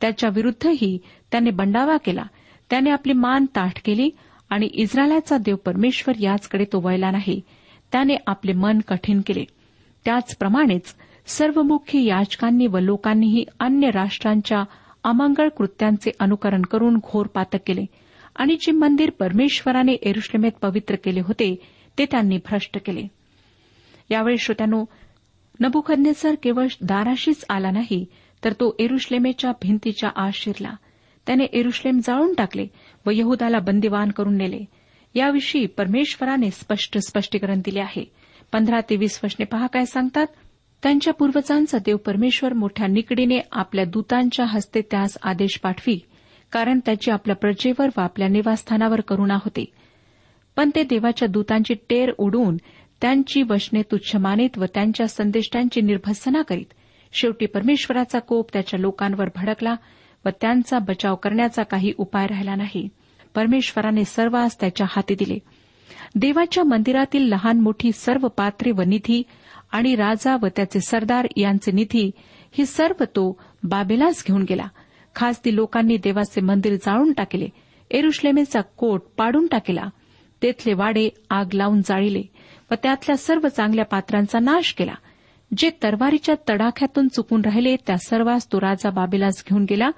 त्याच्या 0.00 0.30
विरुद्धही 0.34 0.98
त्याने 1.30 1.50
बंडावा 1.50 1.96
केला. 1.96 2.22
त्याने 2.70 2.90
आपली 2.90 3.12
मान 3.12 3.44
ताठ 3.44 3.82
केली 3.84 4.10
आणि 4.50 4.66
इस्रायलाचा 4.66 5.38
देव 5.38 5.56
परमेश्वर 5.56 6.14
याचकडे 6.20 6.64
तो 6.64 6.80
वळला 6.80 7.10
नाही. 7.10 7.40
त्याने 7.92 8.14
आपले 8.26 8.52
मन 8.52 8.78
कठीण 8.88 9.20
केले. 9.26 9.44
त्याचप्रमाणेच 10.04 10.94
सर्व 11.26 11.62
मुख्य 11.62 12.00
याचकांनी 12.00 12.66
व 12.66 12.78
लोकांनीही 12.78 13.44
अन्य 13.60 13.90
राष्ट्रांच्या 13.90 14.64
अमंगळ 15.04 15.48
कृत्यांचे 15.48 16.10
अनुकरण 16.20 16.62
करून 16.62 16.96
घोर 16.96 17.26
पातक 17.26 17.58
केले 17.66 17.84
आणि 18.36 18.54
जे 18.54 18.72
मंदिर 18.72 19.10
परमेश्वराने 19.10 19.92
एरुश्लेमेत 19.92 20.52
पवित्र 20.62 20.94
केले 20.94 21.20
होते 21.20 21.54
ते 21.98 22.06
त्यांनी 22.06 22.36
भ्रष्ट 22.36 22.78
केले. 22.86 23.02
यावेळी 24.10 24.38
श्रोत्यानो 24.38 24.84
नबुखदनेसर 25.60 26.34
केवळ 26.42 26.66
दाराशीच 26.80 27.44
आला 27.48 27.70
नाही 27.70 28.06
तर 28.44 28.52
तो 28.52 28.76
एरुश्लेमेच्या 28.78 29.52
भिंतीच्या 29.62 30.10
आत 30.16 30.30
शिरला. 30.34 30.74
त्याने 31.26 31.44
एरुश्लेम 31.44 31.98
जाळून 31.98 32.34
टाकले 32.34 32.66
व 33.06 33.10
यहदाला 33.10 33.58
बंदिवान 33.58 34.10
करून 34.10 34.36
नेले. 34.36 34.64
याविषयी 35.14 35.66
परमेश्वराने 35.66 36.50
स्पष्ट 36.50 36.98
स्पष्टीकरण 36.98 37.60
दिले 37.64 37.80
आहे. 37.80 38.04
पंधरा 38.52 38.80
ते 38.90 38.96
वीस 38.96 39.20
वचने 39.24 39.44
पहा 39.44 39.66
काय 39.66 39.84
सांगतात. 39.84 40.26
त्यांच्या 40.82 41.12
पूर्वजांचा 41.12 41.78
देव 41.78 41.96
परमेश्वर 41.96 42.52
मोठ्या 42.52 42.86
निकडीने 42.86 43.40
आपल्या 43.52 43.84
दूतांच्या 43.84 44.44
हस्ते 44.44 44.80
त्यास 44.80 45.18
आदेश 45.22 45.60
पाठवी 45.62 46.00
कारण 46.52 46.80
त्याची 46.86 47.10
आपल्या 47.10 47.36
प्रजेवर 47.36 47.86
व 47.86 48.00
आपल्या 48.00 48.28
निवासस्थानावर 48.28 49.00
करुणा 49.00 49.34
होते. 49.34 49.64
पण 50.56 50.70
ते 50.74 50.82
देवाच्या 50.82 51.28
दूतांची 51.28 51.74
टेर 51.74 52.10
उडवून 52.18 52.56
त्यांची 53.02 53.42
वचने 53.42 53.82
तुच्छ 53.82 54.16
मानित 54.16 54.58
व 54.58 54.64
त्यांच्या 54.64 55.08
संदेष्टांची 55.08 55.80
निर्भसना 55.80 56.42
करीत. 56.42 56.72
शेवटी 57.12 57.46
परमेश्वराचा 57.46 58.18
कोप 58.18 58.50
त्याच्या 58.52 58.80
लोकांवर 58.80 59.28
भडकला 59.36 59.74
व 60.24 60.28
त्यांचा 60.40 60.78
बचाव 60.78 61.14
करण्याचा 61.14 61.62
काही 61.62 61.92
उपाय 61.98 62.26
राहिला 62.26 62.54
नाही. 62.54 62.88
परमेश्वराने 63.34 64.04
सर्वांस 64.04 64.60
त्याच्या 64.60 64.86
हाती 64.90 65.14
दिले. 65.14 65.38
देवाच्या 66.14 66.64
मंदिरातील 66.64 67.22
लहान 67.22 67.60
मोठी 67.60 67.92
सर्व 67.92 68.28
पात्रे 68.28 68.70
व 68.70 68.82
निधी 68.82 69.22
आणि 69.72 69.96
राजा 69.96 70.36
व 70.42 70.46
त्याचे 70.56 70.80
सरदार 70.80 71.26
यांचे 71.36 71.72
निधी 71.72 72.10
ही 72.52 72.66
सर्व 72.66 73.04
तो 73.04 73.40
बाबेलाच 73.62 74.24
घेऊन 74.26 74.42
गेला. 74.42 74.66
खासदी 75.14 75.56
लोकांनी 75.56 75.96
देवाचे 75.96 76.40
मंदिर 76.40 76.74
जाळून 76.74 77.12
टाकले. 77.12 77.48
एरुश्लेमेचा 77.90 78.60
कोट 78.60 79.02
पाडून 79.16 79.46
टाकला. 79.46 79.88
तेथले 80.42 80.74
वाडे 80.74 81.08
आग 81.30 81.48
लावून 81.54 81.80
जाळीले. 81.80 82.22
व 82.72 82.74
त्यातल्या 82.82 83.16
सर्व 83.16 83.48
चांगल्या 83.48 83.84
पात्रांचा 83.84 84.38
नाश 84.38 84.74
केला. 84.74 84.94
जे 85.56 85.70
तरवारीच्या 85.82 86.34
तडाख्यातून 86.48 87.08
चुकून 87.08 87.42
राहिले 87.44 87.76
त्या 87.76 87.98
सर्वांस 87.98 88.52
तो 88.52 88.60
राजा 88.60 88.90
बाबेलास 88.90 89.44
घेऊन 89.50 89.66
गेला. 89.70 89.90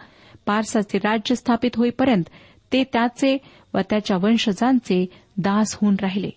पारसाचे 0.46 0.98
राज्य 0.98 1.34
स्थापित 1.34 1.70
होईपर्यंत 1.76 2.24
ते 2.72 2.84
त्याचे 2.84 3.38
व 3.74 3.78
त्याच्या 3.90 4.16
वंशजांचे 4.16 5.06
दास 5.36 5.78
होऊन 5.80 5.96
राहिले. 6.02 6.30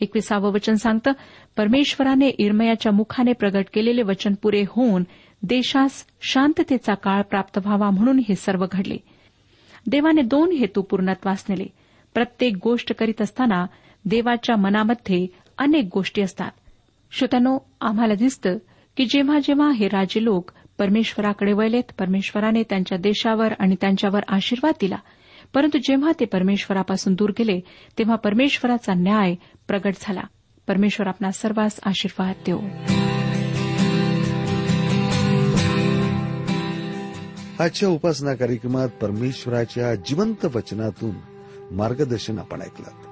एकविसावं 0.00 0.52
वचन 0.52 0.74
सांगतं 0.74 1.12
परमेश्वराने 1.56 2.28
इरमयाच्या 2.28 2.92
मुखाने 2.92 3.32
प्रगट 3.32 3.64
केलेले 3.74 4.02
वचन 4.02 4.34
पुरे 4.42 4.64
होऊन 4.68 5.04
देशास 5.42 6.06
शांततेचा 6.22 6.94
काळ 6.94 7.22
प्राप्त 7.22 7.58
व्हावा 7.58 7.90
म्हणून 7.90 8.18
हे 8.18 8.34
सर्व 8.34 8.66
घडले. 8.72 8.96
देवाने 9.86 10.22
दोन 10.22 10.52
हेतू 10.52 10.82
पूर्णत्वास 10.82 11.44
नेले. 11.48 11.66
प्रत्येक 12.14 12.56
गोष्ट 12.62 12.94
करीत 12.94 13.22
असताना 13.22 13.66
देवाच्या 14.04 14.56
मनामध्ये 14.56 15.26
अनेक 15.58 15.88
गोष्टी 15.94 16.22
असतात. 16.22 16.50
श्रोत्यानो 17.10 17.58
आम्हाला 17.80 18.14
दिसतं 18.14 18.56
की 18.96 19.04
जेव्हा 19.04 19.38
जेव्हा 19.38 19.70
हे 19.70 19.88
राजे 19.88 20.24
लोक 20.24 20.50
परमेश्वराकडे 20.78 21.52
वळलेत 21.52 21.92
परमेश्वराने 21.98 22.62
त्यांच्या 22.62 22.98
देशावर 22.98 23.52
आणि 23.58 23.76
त्यांच्यावर 23.80 24.20
आशीर्वाद 24.28 24.74
दिला. 24.80 24.96
परंतु 25.54 25.78
जेव्हा 25.78 26.12
ते 26.20 26.24
परमेश्वरापासून 26.24 27.14
दूर 27.14 27.30
गेले 27.30 27.60
तेव्हा 27.98 28.16
परमेश्वराचा 28.16 28.94
न्याय 28.94 29.34
प्रगट 29.68 29.94
झाला. 30.00 30.22
परमेश्वर 30.68 31.06
आपला 31.06 31.30
सर्वांस 31.30 31.80
आशीर्वाद 31.86 32.34
देऊ 32.46 32.60
आजच्या 37.60 37.88
उपासना 37.88 38.34
कार्यक्रमात 38.34 38.88
परमेश्वराच्या 38.88 39.94
जिवंत 39.94 40.44
वचनातून 40.44 41.14
मार्गदर्शन 41.70 42.38
आपण 42.38 42.62
ऐकलं 42.62 43.11